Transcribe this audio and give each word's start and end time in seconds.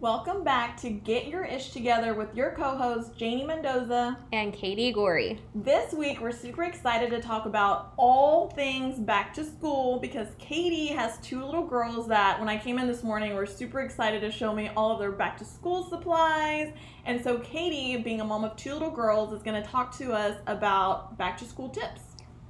Welcome 0.00 0.44
back 0.44 0.76
to 0.82 0.90
Get 0.90 1.26
Your 1.26 1.44
Ish 1.44 1.70
Together 1.70 2.14
with 2.14 2.32
your 2.32 2.52
co 2.52 2.76
hosts, 2.76 3.16
Janie 3.16 3.44
Mendoza 3.44 4.16
and 4.32 4.52
Katie 4.52 4.92
Gorey. 4.92 5.40
This 5.56 5.92
week, 5.92 6.20
we're 6.20 6.30
super 6.30 6.62
excited 6.62 7.10
to 7.10 7.20
talk 7.20 7.46
about 7.46 7.94
all 7.96 8.48
things 8.50 9.00
back 9.00 9.34
to 9.34 9.44
school 9.44 9.98
because 9.98 10.28
Katie 10.38 10.86
has 10.86 11.18
two 11.18 11.44
little 11.44 11.66
girls 11.66 12.06
that, 12.06 12.38
when 12.38 12.48
I 12.48 12.58
came 12.58 12.78
in 12.78 12.86
this 12.86 13.02
morning, 13.02 13.34
were 13.34 13.44
super 13.44 13.80
excited 13.80 14.20
to 14.20 14.30
show 14.30 14.54
me 14.54 14.70
all 14.76 14.92
of 14.92 15.00
their 15.00 15.10
back 15.10 15.36
to 15.38 15.44
school 15.44 15.88
supplies. 15.90 16.72
And 17.04 17.20
so, 17.20 17.38
Katie, 17.40 18.00
being 18.00 18.20
a 18.20 18.24
mom 18.24 18.44
of 18.44 18.54
two 18.54 18.74
little 18.74 18.92
girls, 18.92 19.32
is 19.32 19.42
going 19.42 19.60
to 19.60 19.68
talk 19.68 19.98
to 19.98 20.12
us 20.12 20.38
about 20.46 21.18
back 21.18 21.36
to 21.38 21.44
school 21.44 21.70
tips 21.70 22.07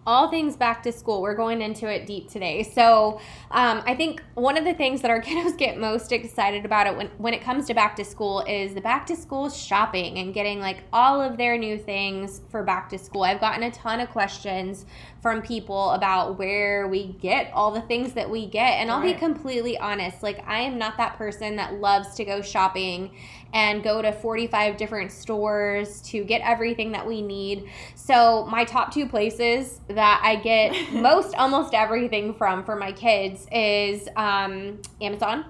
all 0.09 0.31
things 0.31 0.57
back 0.57 0.83
to 0.83 0.91
school. 0.91 1.21
We're 1.21 1.35
going 1.35 1.61
into 1.61 1.87
it 1.87 2.07
deep 2.07 2.31
today. 2.31 2.63
So, 2.63 3.21
um, 3.51 3.83
I 3.85 3.95
think 3.95 4.23
one 4.35 4.57
of 4.57 4.65
the 4.65 4.73
things 4.73 5.03
that 5.03 5.11
our 5.11 5.21
kiddos 5.29 5.57
get 5.59 5.79
most 5.79 6.13
excited 6.13 6.65
about 6.65 6.87
it 6.87 6.97
when, 6.97 7.09
when 7.19 7.35
it 7.35 7.43
comes 7.43 7.67
to 7.67 7.75
back 7.75 7.95
to 7.97 8.05
school 8.07 8.41
is 8.49 8.73
the 8.73 8.81
back 8.81 9.05
to 9.09 9.17
school 9.17 9.51
shopping 9.51 10.19
and 10.19 10.33
getting 10.33 10.61
like 10.61 10.79
all 10.95 11.21
of 11.21 11.37
their 11.37 11.59
new 11.59 11.77
things 11.77 12.41
for 12.49 12.63
back 12.63 12.89
to 12.89 12.99
school. 12.99 13.23
I've 13.23 13.39
gotten 13.39 13.63
a 13.63 13.71
ton 13.71 14.01
of 14.01 14.09
questions 14.09 14.87
from 15.21 15.43
people 15.43 15.91
about 15.91 16.39
where 16.39 16.89
we 16.89 17.09
get 17.21 17.51
all 17.53 17.71
the 17.71 17.81
things 17.83 18.13
that 18.15 18.31
we 18.31 18.47
get. 18.47 18.75
And 18.75 18.91
I'll 18.91 19.03
be 19.03 19.15
completely 19.15 19.77
honest, 19.77 20.23
like, 20.23 20.43
I 20.47 20.61
am 20.61 20.79
not 20.79 20.97
that 20.97 21.19
person 21.19 21.57
that 21.57 21.75
loves 21.75 22.15
to 22.15 22.25
go 22.25 22.41
shopping 22.41 23.11
and 23.53 23.83
go 23.83 24.01
to 24.01 24.13
45 24.13 24.77
different 24.77 25.11
stores 25.11 26.01
to 26.03 26.23
get 26.23 26.41
everything 26.43 26.93
that 26.93 27.07
we 27.07 27.23
need. 27.23 27.69
So, 27.95 28.47
my 28.47 28.65
top 28.65 28.93
two 28.93 29.09
places 29.09 29.81
that 29.99 30.21
I 30.23 30.37
get 30.37 30.93
most 30.93 31.35
almost 31.35 31.75
everything 31.75 32.33
from 32.35 32.65
for 32.65 32.77
my 32.77 32.93
kids 32.93 33.49
is 33.51 34.09
um, 34.15 34.81
Amazon. 35.01 35.45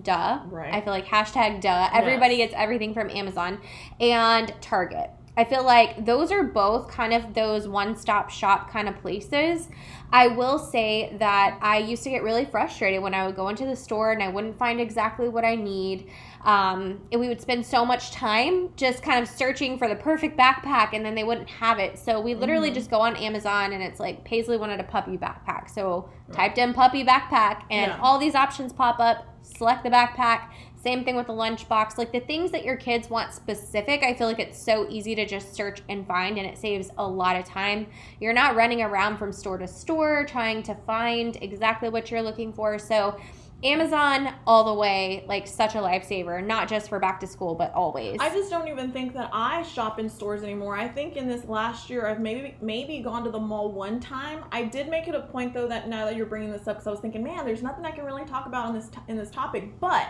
Duh. 0.00 0.40
Right. 0.46 0.74
I 0.74 0.82
feel 0.82 0.92
like 0.92 1.06
hashtag 1.06 1.62
duh. 1.62 1.88
Everybody 1.92 2.34
yes. 2.36 2.50
gets 2.50 2.60
everything 2.60 2.92
from 2.92 3.08
Amazon 3.08 3.60
and 3.98 4.52
Target. 4.60 5.08
I 5.36 5.44
feel 5.44 5.64
like 5.64 6.04
those 6.04 6.30
are 6.30 6.44
both 6.44 6.88
kind 6.88 7.14
of 7.14 7.32
those 7.34 7.66
one 7.66 7.96
stop 7.96 8.28
shop 8.30 8.70
kind 8.70 8.88
of 8.88 8.96
places. 9.00 9.68
I 10.12 10.28
will 10.28 10.58
say 10.58 11.16
that 11.18 11.58
I 11.60 11.78
used 11.78 12.04
to 12.04 12.10
get 12.10 12.22
really 12.22 12.44
frustrated 12.44 13.02
when 13.02 13.14
I 13.14 13.26
would 13.26 13.34
go 13.34 13.48
into 13.48 13.64
the 13.64 13.74
store 13.74 14.12
and 14.12 14.22
I 14.22 14.28
wouldn't 14.28 14.58
find 14.58 14.80
exactly 14.80 15.28
what 15.28 15.44
I 15.44 15.56
need. 15.56 16.10
Um, 16.44 17.00
and 17.10 17.20
we 17.20 17.28
would 17.28 17.40
spend 17.40 17.64
so 17.64 17.84
much 17.84 18.10
time 18.10 18.68
just 18.76 19.02
kind 19.02 19.22
of 19.22 19.28
searching 19.28 19.78
for 19.78 19.88
the 19.88 19.96
perfect 19.96 20.38
backpack 20.38 20.90
and 20.92 21.04
then 21.04 21.14
they 21.14 21.24
wouldn't 21.24 21.48
have 21.48 21.78
it. 21.78 21.98
So 21.98 22.20
we 22.20 22.34
literally 22.34 22.68
mm-hmm. 22.68 22.74
just 22.74 22.90
go 22.90 23.00
on 23.00 23.16
Amazon 23.16 23.72
and 23.72 23.82
it's 23.82 23.98
like 23.98 24.24
Paisley 24.24 24.58
wanted 24.58 24.78
a 24.78 24.84
puppy 24.84 25.16
backpack. 25.16 25.70
So 25.70 26.10
right. 26.28 26.36
typed 26.36 26.58
in 26.58 26.74
puppy 26.74 27.02
backpack 27.02 27.62
and 27.70 27.92
yeah. 27.92 27.98
all 28.00 28.18
these 28.18 28.34
options 28.34 28.72
pop 28.72 29.00
up. 29.00 29.26
Select 29.42 29.84
the 29.84 29.90
backpack 29.90 30.50
same 30.84 31.02
thing 31.02 31.16
with 31.16 31.26
the 31.26 31.32
lunchbox. 31.32 31.96
Like 31.96 32.12
the 32.12 32.20
things 32.20 32.50
that 32.50 32.62
your 32.62 32.76
kids 32.76 33.08
want 33.08 33.32
specific, 33.32 34.02
I 34.02 34.12
feel 34.12 34.26
like 34.26 34.38
it's 34.38 34.62
so 34.62 34.86
easy 34.90 35.14
to 35.14 35.24
just 35.24 35.54
search 35.54 35.80
and 35.88 36.06
find, 36.06 36.36
and 36.36 36.46
it 36.46 36.58
saves 36.58 36.90
a 36.98 37.08
lot 37.08 37.36
of 37.36 37.44
time. 37.44 37.86
You're 38.20 38.34
not 38.34 38.54
running 38.54 38.82
around 38.82 39.16
from 39.16 39.32
store 39.32 39.56
to 39.58 39.66
store 39.66 40.26
trying 40.26 40.62
to 40.64 40.74
find 40.86 41.38
exactly 41.40 41.88
what 41.88 42.10
you're 42.10 42.22
looking 42.22 42.52
for. 42.52 42.78
So, 42.78 43.18
Amazon 43.62 44.34
all 44.46 44.64
the 44.64 44.74
way, 44.74 45.24
like 45.26 45.46
such 45.46 45.74
a 45.74 45.78
lifesaver, 45.78 46.44
not 46.44 46.68
just 46.68 46.88
for 46.88 46.98
back 46.98 47.20
to 47.20 47.26
school, 47.26 47.54
but 47.54 47.72
always. 47.72 48.18
I 48.20 48.28
just 48.28 48.50
don't 48.50 48.68
even 48.68 48.92
think 48.92 49.14
that 49.14 49.30
I 49.32 49.62
shop 49.62 49.98
in 49.98 50.08
stores 50.08 50.42
anymore. 50.42 50.76
I 50.76 50.86
think 50.86 51.16
in 51.16 51.26
this 51.26 51.46
last 51.46 51.88
year, 51.88 52.06
I've 52.06 52.20
maybe 52.20 52.56
maybe 52.60 52.98
gone 53.00 53.24
to 53.24 53.30
the 53.30 53.38
mall 53.38 53.72
one 53.72 54.00
time. 54.00 54.44
I 54.52 54.64
did 54.64 54.88
make 54.88 55.08
it 55.08 55.14
a 55.14 55.20
point 55.20 55.54
though 55.54 55.68
that 55.68 55.88
now 55.88 56.04
that 56.04 56.16
you're 56.16 56.26
bringing 56.26 56.50
this 56.50 56.68
up, 56.68 56.76
because 56.76 56.86
I 56.86 56.90
was 56.90 57.00
thinking, 57.00 57.22
man, 57.22 57.46
there's 57.46 57.62
nothing 57.62 57.86
I 57.86 57.90
can 57.90 58.04
really 58.04 58.24
talk 58.24 58.46
about 58.46 58.66
on 58.66 58.74
this 58.74 58.88
t- 58.88 58.98
in 59.08 59.16
this 59.16 59.30
topic, 59.30 59.80
but 59.80 60.08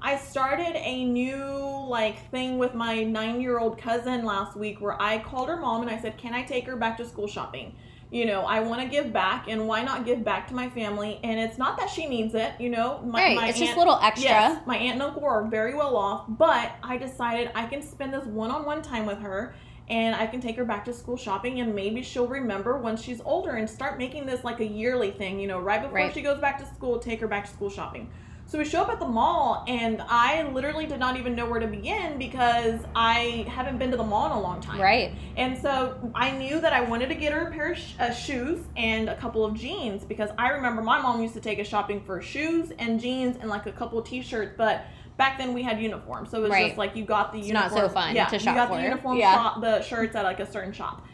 I 0.00 0.16
started 0.16 0.76
a 0.76 1.04
new 1.04 1.86
like 1.88 2.30
thing 2.30 2.58
with 2.58 2.74
my 2.74 3.02
nine 3.02 3.40
year 3.40 3.58
old 3.58 3.78
cousin 3.78 4.24
last 4.24 4.56
week 4.56 4.80
where 4.80 5.00
I 5.00 5.18
called 5.18 5.48
her 5.48 5.56
mom 5.56 5.82
and 5.82 5.90
I 5.90 5.98
said, 6.00 6.16
Can 6.16 6.34
I 6.34 6.42
take 6.42 6.66
her 6.66 6.76
back 6.76 6.96
to 6.98 7.06
school 7.06 7.26
shopping? 7.26 7.74
You 8.10 8.24
know, 8.24 8.42
I 8.42 8.60
want 8.60 8.82
to 8.82 8.88
give 8.88 9.12
back, 9.12 9.48
and 9.48 9.66
why 9.66 9.82
not 9.82 10.04
give 10.04 10.24
back 10.24 10.46
to 10.48 10.54
my 10.54 10.70
family? 10.70 11.18
And 11.24 11.40
it's 11.40 11.58
not 11.58 11.76
that 11.78 11.90
she 11.90 12.06
needs 12.06 12.34
it, 12.34 12.52
you 12.60 12.70
know. 12.70 13.00
My, 13.04 13.20
right, 13.20 13.36
my 13.36 13.48
it's 13.48 13.58
aunt, 13.58 13.66
just 13.66 13.76
a 13.76 13.78
little 13.78 13.98
extra. 14.00 14.30
Yes, 14.30 14.62
my 14.66 14.76
aunt 14.76 14.94
and 14.94 15.02
uncle 15.02 15.24
are 15.24 15.44
very 15.46 15.74
well 15.74 15.96
off, 15.96 16.24
but 16.28 16.72
I 16.82 16.96
decided 16.96 17.50
I 17.54 17.66
can 17.66 17.82
spend 17.82 18.14
this 18.14 18.24
one 18.24 18.50
on 18.50 18.64
one 18.64 18.80
time 18.82 19.06
with 19.06 19.18
her 19.18 19.54
and 19.88 20.16
I 20.16 20.26
can 20.26 20.40
take 20.40 20.56
her 20.56 20.64
back 20.64 20.84
to 20.86 20.92
school 20.92 21.16
shopping 21.16 21.60
and 21.60 21.74
maybe 21.74 22.02
she'll 22.02 22.26
remember 22.26 22.76
when 22.76 22.96
she's 22.96 23.20
older 23.24 23.52
and 23.52 23.68
start 23.68 23.98
making 23.98 24.26
this 24.26 24.42
like 24.42 24.60
a 24.60 24.66
yearly 24.66 25.12
thing, 25.12 25.38
you 25.38 25.46
know, 25.46 25.60
right 25.60 25.80
before 25.80 25.96
right. 25.96 26.12
she 26.12 26.22
goes 26.22 26.40
back 26.40 26.58
to 26.58 26.66
school, 26.74 26.98
take 26.98 27.20
her 27.20 27.28
back 27.28 27.46
to 27.46 27.52
school 27.52 27.70
shopping. 27.70 28.10
So 28.48 28.58
we 28.58 28.64
show 28.64 28.80
up 28.80 28.90
at 28.90 29.00
the 29.00 29.08
mall, 29.08 29.64
and 29.66 30.00
I 30.08 30.44
literally 30.50 30.86
did 30.86 31.00
not 31.00 31.16
even 31.16 31.34
know 31.34 31.50
where 31.50 31.58
to 31.58 31.66
begin 31.66 32.16
because 32.16 32.78
I 32.94 33.44
haven't 33.48 33.78
been 33.78 33.90
to 33.90 33.96
the 33.96 34.04
mall 34.04 34.26
in 34.26 34.32
a 34.32 34.40
long 34.40 34.60
time. 34.60 34.80
Right. 34.80 35.12
And 35.36 35.60
so 35.60 35.98
I 36.14 36.30
knew 36.30 36.60
that 36.60 36.72
I 36.72 36.80
wanted 36.82 37.08
to 37.08 37.16
get 37.16 37.32
her 37.32 37.48
a 37.48 37.50
pair 37.50 37.72
of 37.72 37.78
sh- 37.78 37.94
uh, 37.98 38.12
shoes 38.12 38.60
and 38.76 39.08
a 39.08 39.16
couple 39.16 39.44
of 39.44 39.54
jeans 39.54 40.04
because 40.04 40.30
I 40.38 40.50
remember 40.50 40.80
my 40.80 41.02
mom 41.02 41.20
used 41.20 41.34
to 41.34 41.40
take 41.40 41.58
us 41.58 41.66
shopping 41.66 42.00
for 42.00 42.22
shoes 42.22 42.70
and 42.78 43.00
jeans 43.00 43.36
and 43.40 43.50
like 43.50 43.66
a 43.66 43.72
couple 43.72 43.98
of 43.98 44.06
t-shirts, 44.06 44.54
but 44.56 44.84
back 45.16 45.38
then 45.38 45.52
we 45.52 45.64
had 45.64 45.80
uniforms, 45.80 46.30
so 46.30 46.38
it 46.38 46.42
was 46.42 46.50
right. 46.50 46.66
just 46.68 46.78
like 46.78 46.94
you 46.94 47.04
got 47.04 47.32
the 47.32 47.38
it's 47.38 47.48
uniform. 47.48 47.74
Not 47.74 47.80
so 47.80 47.92
fun. 47.92 48.14
Yeah, 48.14 48.26
to 48.26 48.38
shop 48.38 48.54
you 48.54 48.54
got 48.54 48.68
for. 48.68 48.76
the 48.76 48.82
uniform 48.82 49.18
yeah. 49.18 49.34
shop, 49.34 49.60
the 49.60 49.82
shirts 49.82 50.14
at 50.14 50.22
like 50.22 50.38
a 50.38 50.50
certain 50.50 50.72
shop. 50.72 51.04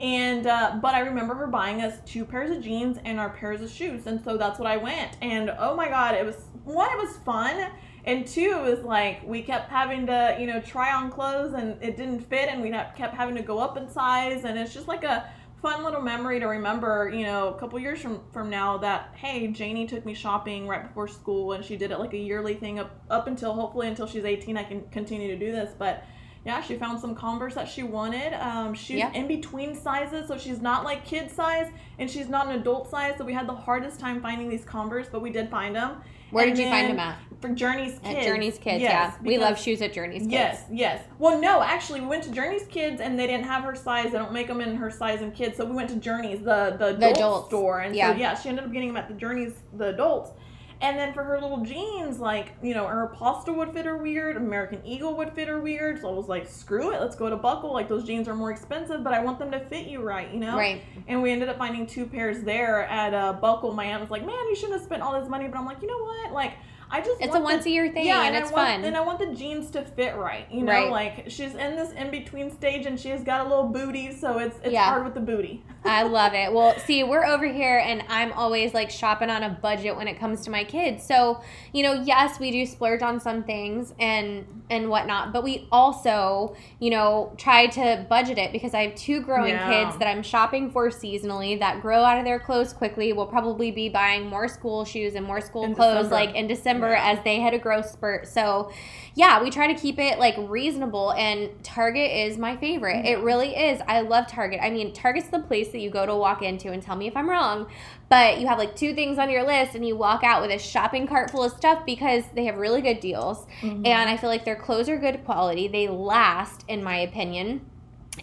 And 0.00 0.46
uh, 0.46 0.78
but 0.80 0.94
I 0.94 1.00
remember 1.00 1.34
her 1.34 1.48
buying 1.48 1.82
us 1.82 1.98
two 2.06 2.24
pairs 2.24 2.56
of 2.56 2.62
jeans 2.62 2.98
and 3.04 3.18
our 3.18 3.30
pairs 3.30 3.60
of 3.60 3.70
shoes, 3.70 4.06
and 4.06 4.22
so 4.22 4.36
that's 4.36 4.58
what 4.58 4.68
I 4.68 4.76
went. 4.76 5.16
And 5.20 5.50
oh 5.58 5.74
my 5.74 5.88
god, 5.88 6.14
it 6.14 6.24
was 6.24 6.36
one, 6.64 6.88
it 6.92 6.98
was 6.98 7.16
fun, 7.24 7.70
and 8.04 8.26
two, 8.26 8.62
it 8.64 8.70
was 8.76 8.84
like 8.84 9.26
we 9.26 9.42
kept 9.42 9.68
having 9.68 10.06
to 10.06 10.36
you 10.38 10.46
know 10.46 10.60
try 10.60 10.92
on 10.94 11.10
clothes 11.10 11.54
and 11.54 11.82
it 11.82 11.96
didn't 11.96 12.20
fit, 12.20 12.48
and 12.48 12.62
we 12.62 12.70
kept 12.70 13.14
having 13.14 13.34
to 13.34 13.42
go 13.42 13.58
up 13.58 13.76
in 13.76 13.88
size, 13.88 14.44
and 14.44 14.56
it's 14.56 14.72
just 14.72 14.86
like 14.86 15.02
a 15.02 15.28
fun 15.60 15.82
little 15.82 16.00
memory 16.00 16.38
to 16.38 16.46
remember. 16.46 17.10
You 17.12 17.24
know, 17.24 17.48
a 17.48 17.58
couple 17.58 17.76
years 17.80 18.00
from 18.00 18.20
from 18.32 18.50
now 18.50 18.78
that 18.78 19.14
hey, 19.16 19.48
Janie 19.48 19.88
took 19.88 20.06
me 20.06 20.14
shopping 20.14 20.68
right 20.68 20.86
before 20.86 21.08
school, 21.08 21.54
and 21.54 21.64
she 21.64 21.76
did 21.76 21.90
it 21.90 21.98
like 21.98 22.12
a 22.12 22.18
yearly 22.18 22.54
thing 22.54 22.78
up 22.78 22.92
up 23.10 23.26
until 23.26 23.52
hopefully 23.52 23.88
until 23.88 24.06
she's 24.06 24.24
18, 24.24 24.56
I 24.56 24.62
can 24.62 24.82
continue 24.90 25.26
to 25.26 25.38
do 25.44 25.50
this, 25.50 25.74
but 25.76 26.04
yeah, 26.44 26.62
she 26.62 26.76
found 26.76 27.00
some 27.00 27.14
Converse 27.14 27.54
that 27.54 27.68
she 27.68 27.82
wanted. 27.82 28.34
Um, 28.34 28.74
she's 28.74 28.98
yeah. 28.98 29.12
in 29.12 29.26
between 29.26 29.74
sizes, 29.74 30.28
so 30.28 30.38
she's 30.38 30.60
not 30.60 30.84
like 30.84 31.04
kid 31.04 31.30
size 31.30 31.70
and 31.98 32.10
she's 32.10 32.28
not 32.28 32.46
an 32.46 32.60
adult 32.60 32.90
size. 32.90 33.14
So 33.18 33.24
we 33.24 33.32
had 33.32 33.46
the 33.46 33.54
hardest 33.54 34.00
time 34.00 34.20
finding 34.20 34.48
these 34.48 34.64
Converse, 34.64 35.08
but 35.10 35.20
we 35.20 35.30
did 35.30 35.50
find 35.50 35.74
them. 35.74 36.00
Where 36.30 36.46
and 36.46 36.54
did 36.54 36.62
you 36.62 36.68
find 36.68 36.90
them 36.90 36.98
at? 36.98 37.18
For 37.40 37.48
Journeys 37.50 37.98
Kids. 38.00 38.18
At 38.18 38.24
Journeys 38.24 38.58
Kids, 38.58 38.82
yes, 38.82 39.14
yeah. 39.14 39.26
We 39.26 39.38
love 39.38 39.58
shoes 39.58 39.80
at 39.80 39.92
Journeys 39.92 40.22
Kids. 40.22 40.32
Yes, 40.32 40.64
yes. 40.70 41.04
Well, 41.18 41.40
no, 41.40 41.62
actually, 41.62 42.00
we 42.00 42.06
went 42.06 42.24
to 42.24 42.30
Journeys 42.30 42.66
Kids 42.68 43.00
and 43.00 43.18
they 43.18 43.26
didn't 43.26 43.46
have 43.46 43.64
her 43.64 43.74
size. 43.74 44.12
They 44.12 44.18
don't 44.18 44.32
make 44.32 44.48
them 44.48 44.60
in 44.60 44.76
her 44.76 44.90
size 44.90 45.22
and 45.22 45.34
kids. 45.34 45.56
So 45.56 45.64
we 45.64 45.74
went 45.74 45.88
to 45.90 45.96
Journeys, 45.96 46.40
the 46.40 46.76
the, 46.78 46.96
the 46.98 47.10
adult 47.12 47.46
store, 47.46 47.80
and 47.80 47.94
yeah. 47.94 48.12
so 48.12 48.18
yeah, 48.18 48.34
she 48.34 48.48
ended 48.48 48.64
up 48.64 48.72
getting 48.72 48.88
them 48.88 48.96
at 48.96 49.08
the 49.08 49.14
Journeys, 49.14 49.54
the 49.76 49.88
adults. 49.88 50.32
And 50.80 50.96
then 50.96 51.12
for 51.12 51.24
her 51.24 51.40
little 51.40 51.64
jeans, 51.64 52.20
like, 52.20 52.54
you 52.62 52.72
know, 52.72 52.84
Aeropostale 52.84 53.56
would 53.56 53.72
fit 53.72 53.84
her 53.84 53.96
weird, 53.96 54.36
American 54.36 54.80
Eagle 54.86 55.16
would 55.16 55.32
fit 55.32 55.48
her 55.48 55.60
weird. 55.60 56.00
So 56.00 56.08
I 56.08 56.12
was 56.12 56.28
like, 56.28 56.48
screw 56.48 56.92
it, 56.92 57.00
let's 57.00 57.16
go 57.16 57.28
to 57.28 57.36
Buckle. 57.36 57.72
Like, 57.72 57.88
those 57.88 58.04
jeans 58.04 58.28
are 58.28 58.34
more 58.34 58.52
expensive, 58.52 59.02
but 59.02 59.12
I 59.12 59.20
want 59.20 59.40
them 59.40 59.50
to 59.50 59.58
fit 59.58 59.88
you 59.88 60.02
right, 60.02 60.32
you 60.32 60.38
know? 60.38 60.56
Right. 60.56 60.82
And 61.08 61.20
we 61.20 61.32
ended 61.32 61.48
up 61.48 61.58
finding 61.58 61.84
two 61.84 62.06
pairs 62.06 62.42
there 62.44 62.84
at 62.84 63.12
uh, 63.12 63.32
Buckle. 63.32 63.72
My 63.72 63.86
aunt 63.86 64.00
was 64.00 64.10
like, 64.10 64.24
man, 64.24 64.36
you 64.48 64.54
shouldn't 64.54 64.74
have 64.74 64.84
spent 64.84 65.02
all 65.02 65.20
this 65.20 65.28
money. 65.28 65.48
But 65.48 65.58
I'm 65.58 65.66
like, 65.66 65.82
you 65.82 65.88
know 65.88 65.98
what? 65.98 66.32
Like, 66.32 66.52
I 66.90 67.00
just 67.00 67.20
it's 67.20 67.34
a 67.34 67.40
once 67.40 67.64
the, 67.64 67.70
a 67.70 67.72
year 67.74 67.92
thing, 67.92 68.06
yeah, 68.06 68.24
and, 68.24 68.34
and 68.34 68.44
it's 68.44 68.52
want, 68.52 68.68
fun. 68.68 68.84
And 68.84 68.96
I 68.96 69.00
want 69.00 69.18
the 69.18 69.34
jeans 69.34 69.70
to 69.72 69.82
fit 69.82 70.16
right, 70.16 70.50
you 70.50 70.62
know, 70.62 70.72
right. 70.72 70.90
like 70.90 71.24
she's 71.28 71.54
in 71.54 71.76
this 71.76 71.92
in 71.92 72.10
between 72.10 72.50
stage, 72.50 72.86
and 72.86 72.98
she's 72.98 73.22
got 73.22 73.46
a 73.46 73.48
little 73.48 73.68
booty, 73.68 74.12
so 74.12 74.38
it's 74.38 74.56
it's 74.62 74.72
yeah. 74.72 74.84
hard 74.84 75.04
with 75.04 75.14
the 75.14 75.20
booty. 75.20 75.62
I 75.84 76.02
love 76.04 76.32
it. 76.34 76.52
Well, 76.52 76.78
see, 76.78 77.04
we're 77.04 77.26
over 77.26 77.46
here, 77.46 77.78
and 77.78 78.02
I'm 78.08 78.32
always 78.32 78.72
like 78.72 78.90
shopping 78.90 79.28
on 79.28 79.42
a 79.42 79.50
budget 79.50 79.96
when 79.96 80.08
it 80.08 80.18
comes 80.18 80.42
to 80.44 80.50
my 80.50 80.64
kids. 80.64 81.04
So 81.06 81.42
you 81.72 81.82
know, 81.82 81.92
yes, 81.92 82.40
we 82.40 82.50
do 82.50 82.64
splurge 82.64 83.02
on 83.02 83.20
some 83.20 83.44
things 83.44 83.92
and 83.98 84.46
and 84.70 84.88
whatnot, 84.88 85.32
but 85.32 85.44
we 85.44 85.68
also 85.70 86.56
you 86.80 86.90
know 86.90 87.34
try 87.36 87.66
to 87.66 88.06
budget 88.08 88.38
it 88.38 88.50
because 88.50 88.72
I 88.72 88.86
have 88.86 88.94
two 88.94 89.20
growing 89.20 89.54
yeah. 89.54 89.84
kids 89.84 89.98
that 89.98 90.08
I'm 90.08 90.22
shopping 90.22 90.70
for 90.70 90.88
seasonally 90.88 91.58
that 91.58 91.82
grow 91.82 92.02
out 92.02 92.18
of 92.18 92.24
their 92.24 92.38
clothes 92.38 92.72
quickly. 92.72 93.12
We'll 93.12 93.26
probably 93.26 93.70
be 93.70 93.90
buying 93.90 94.26
more 94.26 94.48
school 94.48 94.86
shoes 94.86 95.14
and 95.14 95.26
more 95.26 95.42
school 95.42 95.64
in 95.64 95.74
clothes 95.74 96.04
December. 96.04 96.14
like 96.14 96.34
in 96.34 96.46
December 96.46 96.77
yeah. 96.80 97.12
as 97.12 97.24
they 97.24 97.40
head 97.40 97.54
a 97.54 97.58
growth 97.58 97.90
spurt. 97.90 98.26
So, 98.26 98.72
yeah, 99.14 99.42
we 99.42 99.50
try 99.50 99.72
to 99.72 99.78
keep 99.78 99.98
it 99.98 100.18
like 100.18 100.36
reasonable 100.38 101.12
and 101.12 101.50
Target 101.64 102.10
is 102.10 102.38
my 102.38 102.56
favorite. 102.56 103.04
It 103.04 103.18
really 103.20 103.56
is. 103.56 103.80
I 103.88 104.00
love 104.00 104.28
Target. 104.28 104.60
I 104.62 104.70
mean, 104.70 104.92
Target's 104.92 105.28
the 105.28 105.40
place 105.40 105.68
that 105.68 105.80
you 105.80 105.90
go 105.90 106.06
to 106.06 106.14
walk 106.14 106.42
into 106.42 106.70
and 106.70 106.82
tell 106.82 106.96
me 106.96 107.06
if 107.06 107.16
I'm 107.16 107.28
wrong, 107.28 107.66
but 108.08 108.40
you 108.40 108.46
have 108.46 108.58
like 108.58 108.76
two 108.76 108.94
things 108.94 109.18
on 109.18 109.28
your 109.28 109.44
list 109.44 109.74
and 109.74 109.86
you 109.86 109.96
walk 109.96 110.22
out 110.22 110.40
with 110.42 110.50
a 110.50 110.58
shopping 110.58 111.06
cart 111.06 111.30
full 111.30 111.44
of 111.44 111.52
stuff 111.52 111.84
because 111.84 112.24
they 112.34 112.44
have 112.44 112.56
really 112.56 112.80
good 112.80 113.00
deals 113.00 113.46
mm-hmm. 113.60 113.84
and 113.84 114.08
I 114.08 114.16
feel 114.16 114.30
like 114.30 114.44
their 114.44 114.56
clothes 114.56 114.88
are 114.88 114.98
good 114.98 115.24
quality. 115.24 115.68
They 115.68 115.88
last 115.88 116.64
in 116.68 116.84
my 116.84 116.98
opinion 116.98 117.62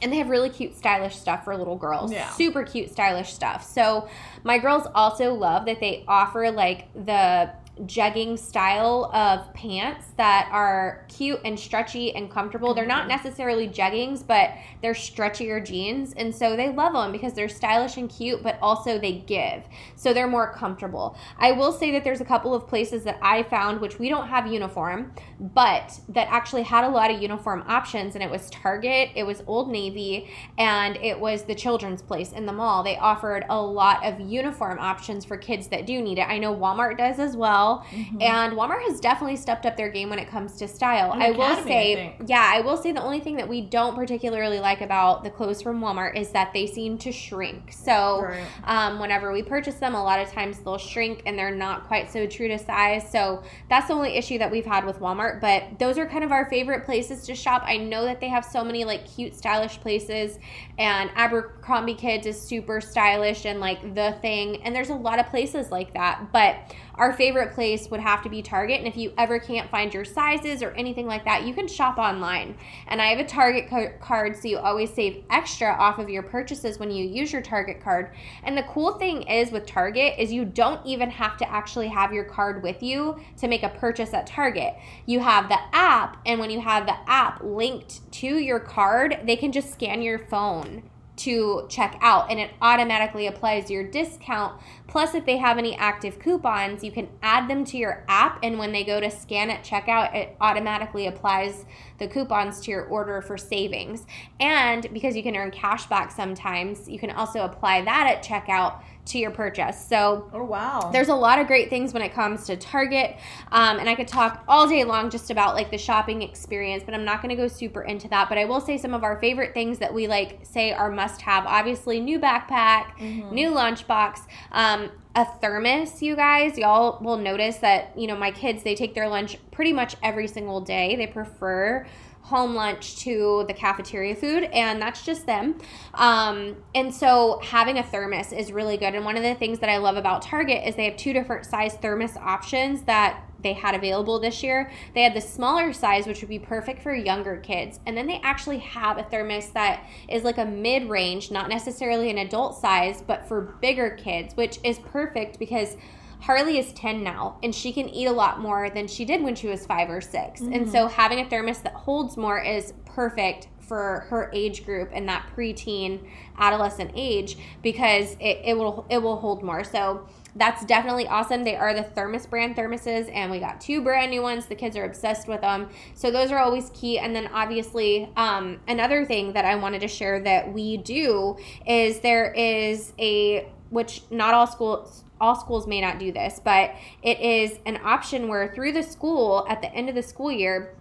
and 0.02 0.12
they 0.12 0.18
have 0.18 0.30
really 0.30 0.50
cute 0.50 0.76
stylish 0.76 1.16
stuff 1.16 1.44
for 1.44 1.56
little 1.56 1.78
girls 1.78 2.12
yeah. 2.12 2.30
super 2.32 2.64
cute 2.64 2.92
stylish 2.92 3.34
stuff 3.34 3.64
so 3.64 4.08
my 4.44 4.58
girls 4.58 4.88
also 4.94 5.34
love 5.34 5.66
that 5.66 5.80
they 5.80 6.04
offer 6.08 6.52
like 6.52 6.92
the 7.06 7.50
jegging 7.86 8.38
style 8.38 9.12
of 9.14 9.54
pants 9.54 10.08
that 10.18 10.48
are 10.52 11.06
cute 11.10 11.40
and 11.44 11.60
stretchy 11.60 12.16
and 12.16 12.32
comfortable. 12.32 12.74
They're 12.74 12.86
not 12.86 13.06
Mhm. 13.06 13.10
necessarily 13.10 13.68
jeggings, 13.68 14.26
but 14.26 14.52
they're 14.82 14.94
stretchier 14.94 15.64
jeans. 15.64 16.14
And 16.14 16.34
so 16.34 16.56
they 16.56 16.70
love 16.70 16.94
them 16.94 17.12
because 17.12 17.34
they're 17.34 17.50
stylish 17.50 17.98
and 17.98 18.10
cute, 18.10 18.42
but 18.42 18.58
also 18.62 18.98
they 18.98 19.12
give. 19.12 19.68
So 19.96 20.14
they're 20.14 20.28
more 20.28 20.54
comfortable. 20.54 21.18
I 21.38 21.52
will 21.52 21.74
say 21.74 21.92
that 21.92 22.04
there's 22.06 22.22
a 22.22 22.26
couple 22.26 22.54
of 22.54 22.66
places 22.68 23.04
that 23.04 23.18
I 23.22 23.44
found, 23.44 23.82
which 23.82 24.00
we 24.00 24.08
don't 24.08 24.28
have 24.28 24.48
uniform, 24.48 25.12
but 25.40 26.00
that 26.08 26.30
actually 26.32 26.64
had 26.64 26.86
a 26.86 26.90
lot 26.90 27.12
of 27.12 27.22
uniform 27.22 27.66
options. 27.68 28.16
And 28.16 28.24
it 28.24 28.32
was 28.32 28.50
Target, 28.50 29.10
it 29.16 29.24
was 29.24 29.44
Old 29.48 29.70
Navy, 29.70 30.30
and 30.58 30.96
it 30.98 31.20
was 31.20 31.44
the 31.44 31.56
children's 31.56 32.02
place 32.02 32.32
in 32.32 32.46
the 32.46 32.54
mall. 32.54 32.84
They 32.84 32.98
offered 32.98 33.46
a 33.50 33.62
lot 33.62 34.06
of 34.06 34.22
uniform 34.22 34.78
options 34.80 35.26
for 35.26 35.36
kids 35.36 35.68
that 35.68 35.86
do 35.86 36.02
need 36.02 36.20
it. 36.20 36.28
I 36.30 36.38
know 36.38 36.56
Walmart 36.56 36.98
does 36.98 37.20
as 37.20 37.36
well. 37.36 37.65
Mhm. 37.92 38.22
And 38.22 38.54
Walmart 38.54 38.82
has 38.88 39.00
definitely 39.00 39.36
stepped 39.36 39.66
up 39.66 39.76
their 39.78 39.90
game 39.90 40.10
when 40.10 40.20
it 40.20 40.30
comes 40.30 40.56
to 40.58 40.68
style. 40.68 41.12
I 41.14 41.32
will 41.32 41.42
Academy, 41.44 41.62
I 41.62 41.64
say, 41.74 41.96
think. 42.18 42.30
yeah, 42.30 42.50
I 42.54 42.62
will 42.62 42.78
say 42.78 42.92
the 42.92 43.02
only 43.04 43.20
thing 43.20 43.36
that 43.38 43.48
we 43.48 43.62
don't 43.62 43.96
particularly 43.96 44.60
like 44.60 44.82
about 44.82 45.24
the 45.24 45.30
clothes 45.30 45.62
from 45.62 45.82
Walmart 45.82 46.16
is 46.16 46.30
that 46.30 46.54
they 46.54 46.68
seem 46.68 46.98
to 47.00 47.12
shrink. 47.12 47.72
So, 47.72 48.22
Right. 48.24 48.44
um, 48.66 49.00
whenever 49.00 49.32
we 49.32 49.44
purchase 49.44 49.76
them, 49.76 49.96
a 49.96 50.04
lot 50.04 50.20
of 50.20 50.32
times 50.32 50.60
they'll 50.60 50.78
shrink 50.78 51.22
and 51.26 51.38
they're 51.38 51.56
not 51.56 51.88
quite 51.88 52.12
so 52.12 52.26
true 52.28 52.48
to 52.48 52.58
size. 52.60 53.10
So 53.10 53.42
that's 53.70 53.88
the 53.88 53.94
only 53.94 54.16
issue 54.16 54.38
that 54.40 54.52
we've 54.52 54.66
had 54.66 54.86
with 54.86 55.00
Walmart. 55.00 55.42
But 55.42 55.80
those 55.80 55.98
are 55.98 56.06
kind 56.06 56.24
of 56.24 56.32
our 56.32 56.50
favorite 56.50 56.86
places 56.86 57.24
to 57.28 57.36
shop. 57.36 57.64
I 57.66 57.78
know 57.78 58.04
that 58.06 58.20
they 58.20 58.28
have 58.30 58.46
so 58.46 58.64
many 58.64 58.84
like 58.86 59.06
cute, 59.08 59.36
stylish 59.36 59.80
places, 59.82 60.40
and 60.78 61.10
Abercrombie 61.16 61.96
Kids 61.96 62.26
is 62.28 62.40
super 62.42 62.82
stylish 62.82 63.46
and 63.46 63.60
like 63.60 63.96
the 63.96 64.16
thing. 64.22 64.62
And 64.64 64.76
there's 64.76 64.90
a 64.90 64.96
lot 64.96 65.20
of 65.20 65.28
places 65.28 65.72
like 65.72 65.94
that. 65.94 66.32
But 66.32 66.56
our 66.96 67.14
favorite 67.14 67.54
place 67.54 67.90
would 67.90 68.00
have 68.00 68.22
to 68.24 68.30
be 68.30 68.42
Target. 68.42 68.80
And 68.80 68.88
if 68.88 68.98
you 68.98 69.14
ever 69.18 69.40
can't 69.40 69.70
find 69.70 69.94
your 69.94 70.06
sizes 70.06 70.62
or 70.62 70.72
anything 70.72 71.08
like 71.08 71.26
that, 71.26 71.46
you 71.46 71.54
can 71.54 71.68
shop 71.68 71.98
online. 71.98 72.58
And 72.88 73.02
I 73.02 73.08
have 73.08 73.20
a 73.20 73.26
Target 73.26 73.70
ca- 73.70 73.98
card, 74.00 74.36
so 74.36 74.48
you 74.48 74.58
always 74.58 74.94
save 74.94 75.24
extra 75.30 75.74
off 75.74 76.00
of 76.00 76.10
your 76.10 76.24
purchases 76.24 76.80
when 76.80 76.92
you 76.92 77.06
use 77.06 77.32
your 77.34 77.42
Target 77.42 77.82
card. 77.82 78.14
And 78.44 78.58
the 78.58 78.64
cool 78.64 78.94
thing 78.94 79.24
is 79.24 79.52
with 79.52 79.66
Target 79.66 80.16
is 80.18 80.32
you 80.32 80.46
don't 80.46 80.86
even 80.86 81.10
have 81.10 81.38
to 81.38 81.50
actually 81.50 81.90
have 81.90 82.14
your 82.14 82.26
card 82.26 82.64
with 82.64 82.82
you 82.82 83.20
to 83.38 83.48
make 83.48 83.64
a 83.64 83.70
purchase 83.70 84.14
at 84.14 84.28
Target. 84.28 84.76
You 85.06 85.20
have 85.20 85.50
the 85.50 85.60
app, 85.74 86.18
and 86.26 86.40
when 86.40 86.50
you 86.50 86.62
have 86.62 86.86
the 86.86 86.98
app 87.10 87.42
linked 87.44 88.12
to 88.14 88.28
your 88.28 88.60
card, 88.60 89.22
they 89.26 89.36
can 89.36 89.52
just 89.52 89.72
scan 89.74 90.02
your 90.02 90.20
phone 90.20 90.84
to 91.18 91.66
check 91.70 91.98
out 92.02 92.30
and 92.30 92.40
it 92.40 92.52
automatically 92.62 93.28
applies 93.28 93.70
your 93.70 93.84
discount. 93.84 94.60
Plus 94.88 95.16
if 95.16 95.26
they 95.26 95.38
have 95.38 95.58
any 95.58 95.76
active 95.76 96.20
coupons 96.20 96.84
you 96.84 96.92
can 96.92 97.08
add 97.22 97.50
them 97.50 97.64
to 97.66 97.78
your 97.78 98.04
app 98.08 98.40
and 98.44 98.60
when 98.60 98.72
they 98.72 98.84
go 98.84 99.00
to 99.00 99.10
scan 99.10 99.50
at 99.50 99.64
checkout 99.64 100.14
it 100.14 100.36
automatically 100.42 101.08
applies 101.08 101.66
the 102.00 102.08
coupons 102.08 102.60
to 102.62 102.72
your 102.72 102.86
order 102.86 103.22
for 103.22 103.38
savings. 103.38 104.06
And 104.40 104.92
because 104.94 105.16
you 105.16 105.24
can 105.24 105.36
earn 105.36 105.52
cash 105.52 105.86
back 105.88 106.12
sometimes 106.12 106.90
you 106.90 107.00
can 107.00 107.12
also 107.12 107.42
apply 107.46 107.82
that 107.82 108.08
at 108.08 108.24
checkout 108.24 108.82
to 109.06 109.20
your 109.20 109.32
purchase 109.32 109.86
so 109.88 110.30
Oh 110.34 110.44
wow. 110.44 110.90
there's 110.92 111.10
a 111.10 111.16
lot 111.16 111.40
of 111.40 111.48
great 111.48 111.70
things 111.70 111.94
when 111.94 112.02
it 112.02 112.14
comes 112.14 112.46
to 112.48 112.58
Target, 112.58 113.16
um, 113.52 113.78
and 113.80 113.88
I 113.90 113.96
could 113.96 114.08
talk 114.08 114.44
all 114.48 114.68
day 114.68 114.84
long 114.84 115.10
just 115.10 115.30
about 115.30 115.56
like 115.56 115.70
the 115.72 115.78
shopping 115.78 116.22
experience, 116.22 116.84
but 116.84 116.94
I'm 116.94 117.06
not 117.06 117.22
going 117.22 117.30
to 117.30 117.36
go 117.36 117.48
super 117.48 117.82
into 117.84 118.08
that. 118.10 118.30
But 118.30 118.38
I 118.38 118.46
will 118.46 118.60
say 118.62 118.78
some 118.78 118.94
of 118.94 119.04
our 119.04 119.20
favorite 119.20 119.54
things 119.54 119.78
that 119.80 119.94
we 119.94 120.08
like 120.08 120.40
say 120.44 120.72
are 120.74 120.90
must 120.92 121.22
have. 121.22 121.46
Obviously, 121.46 122.00
new 122.00 122.20
backpack, 122.20 122.98
Mhm. 123.00 123.32
new 123.32 123.52
lunchbox, 123.52 124.22
um, 124.52 124.90
a 125.16 125.26
thermos. 125.26 126.02
You 126.02 126.16
guys, 126.16 126.58
y'all 126.58 127.00
will 127.02 127.18
notice 127.18 127.58
that 127.58 127.92
you 127.98 128.08
know 128.08 128.16
my 128.18 128.32
kids 128.32 128.64
they 128.64 128.76
take 128.76 128.96
their 128.96 129.08
lunch 129.08 129.38
pretty 129.52 129.74
much 129.74 129.96
every 130.04 130.28
single 130.28 130.62
day. 130.62 130.96
They 130.96 131.08
prefer 131.08 131.86
home 132.26 132.56
lunch 132.56 132.98
to 132.98 133.46
the 133.48 133.54
cafeteria 133.54 134.16
food 134.16 134.46
and 134.46 134.82
that's 134.82 135.06
just 135.06 135.28
them. 135.28 135.56
Um, 135.94 136.56
and 136.74 136.94
so 136.94 137.40
having 137.44 137.78
a 137.78 137.84
thermos 137.84 138.34
is 138.34 138.52
really 138.52 138.78
good. 138.78 138.96
And 138.96 139.06
one 139.06 139.16
of 139.16 139.22
the 139.22 139.36
things 139.36 139.60
that 139.60 139.70
i 139.70 139.78
love 139.78 139.96
about 139.96 140.24
target 140.24 140.68
is 140.68 140.76
they 140.76 140.86
have 140.86 140.98
two 140.98 141.14
different 141.14 141.46
size 141.46 141.76
thermos 141.76 142.18
options 142.18 142.82
that 142.84 143.22
they 143.42 143.54
had 143.54 143.76
available 143.76 144.20
this 144.20 144.42
year. 144.42 144.72
They 144.96 145.04
had 145.04 145.14
the 145.14 145.22
smaller 145.22 145.72
size 145.72 146.08
which 146.08 146.22
would 146.22 146.30
be 146.30 146.40
perfect 146.40 146.82
for 146.82 146.96
younger 146.96 147.38
kids 147.38 147.80
and 147.86 147.96
then 147.96 148.08
they 148.08 148.20
actually 148.24 148.58
have 148.58 148.98
a 148.98 149.04
thermos 149.04 149.52
that 149.52 149.88
is 150.10 150.24
like 150.24 150.40
a 150.40 150.46
mid-range 150.46 151.30
not 151.30 151.48
necessarily 151.48 152.10
an 152.10 152.18
adult 152.18 152.60
size 152.60 153.04
but 153.06 153.28
for 153.28 153.56
bigger 153.62 153.92
kids 153.92 154.36
which 154.36 154.58
is 154.64 154.80
perfect 154.80 155.38
because 155.38 155.78
Harley 156.22 156.58
is 156.58 156.74
10 156.74 157.04
now, 157.04 157.38
and 157.44 157.54
she 157.54 157.72
can 157.72 157.90
eat 157.90 158.06
a 158.06 158.12
lot 158.12 158.40
more 158.40 158.70
than 158.70 158.88
she 158.88 159.06
did 159.06 159.24
when 159.24 159.36
she 159.36 159.48
was 159.48 159.66
five 159.66 159.90
or 159.90 160.02
6 160.02 160.42
And 160.42 160.70
so, 160.70 160.88
having 160.88 161.20
a 161.20 161.30
thermos 161.30 161.60
that 161.60 161.74
holds 161.74 162.18
more 162.18 162.40
is 162.40 162.74
perfect 162.86 163.48
for 163.66 164.06
her 164.10 164.30
age 164.34 164.66
group 164.66 164.90
and 164.94 165.08
that 165.10 165.28
preteen 165.36 166.00
adolescent 166.38 166.92
age 166.96 167.38
because 167.62 168.14
it, 168.20 168.40
it 168.44 168.58
will 168.58 168.86
it 168.90 169.00
will 169.00 169.18
hold 169.18 169.44
more. 169.44 169.64
So 169.64 170.08
that's 170.36 170.66
definitely 170.66 171.08
awesome. 171.08 171.44
They 171.44 171.56
are 171.56 171.74
the 171.74 171.84
thermos 171.84 172.26
brand 172.26 172.56
thermoses 172.56 173.10
and 173.14 173.32
we 173.32 173.40
got 173.40 173.60
two 173.60 173.82
brand 173.82 174.12
new 174.12 174.22
ones. 174.22 174.46
The 174.46 174.56
kids 174.56 174.76
are 174.78 174.86
obsessed 174.86 175.28
with 175.28 175.42
them 175.42 175.70
so 175.94 176.12
those 176.12 176.32
are 176.32 176.40
always 176.40 176.70
key. 176.74 177.00
And 177.00 177.16
then 177.16 177.28
obviously 177.34 178.12
um, 178.16 178.60
another 178.68 179.06
thing 179.06 179.34
that 179.34 179.46
i 179.46 179.56
wanted 179.56 179.82
to 179.82 179.88
share 179.88 180.20
that 180.22 180.52
we 180.54 180.78
do 180.78 181.38
is 181.66 182.00
there 182.00 182.32
is 182.34 182.94
a 183.00 183.50
which 183.70 184.04
not 184.12 184.34
all 184.34 184.48
schools 184.48 185.05
all 185.20 185.36
schools 185.36 185.68
may 185.68 185.82
not 185.82 186.00
do 186.00 186.12
this, 186.12 186.42
but 186.44 186.76
it 187.02 187.20
is 187.20 187.60
an 187.66 187.80
option 187.84 188.28
where 188.28 188.54
through 188.54 188.74
the 188.74 188.84
school 188.84 189.46
at 189.50 189.62
the 189.62 189.74
end 189.74 189.90
of 189.90 189.96
the 189.96 190.04
school 190.04 190.32
year, 190.32 190.76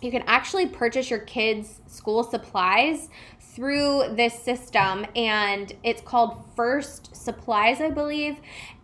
you 0.00 0.10
can 0.10 0.22
actually 0.26 0.66
purchase 0.66 1.10
your 1.10 1.18
kids' 1.20 1.80
school 1.86 2.22
supplies 2.22 3.08
through 3.40 4.14
this 4.14 4.38
system 4.38 5.04
and 5.16 5.72
it's 5.82 6.00
called 6.00 6.44
First 6.54 7.16
Supplies, 7.16 7.80
I 7.80 7.90
believe. 7.90 8.36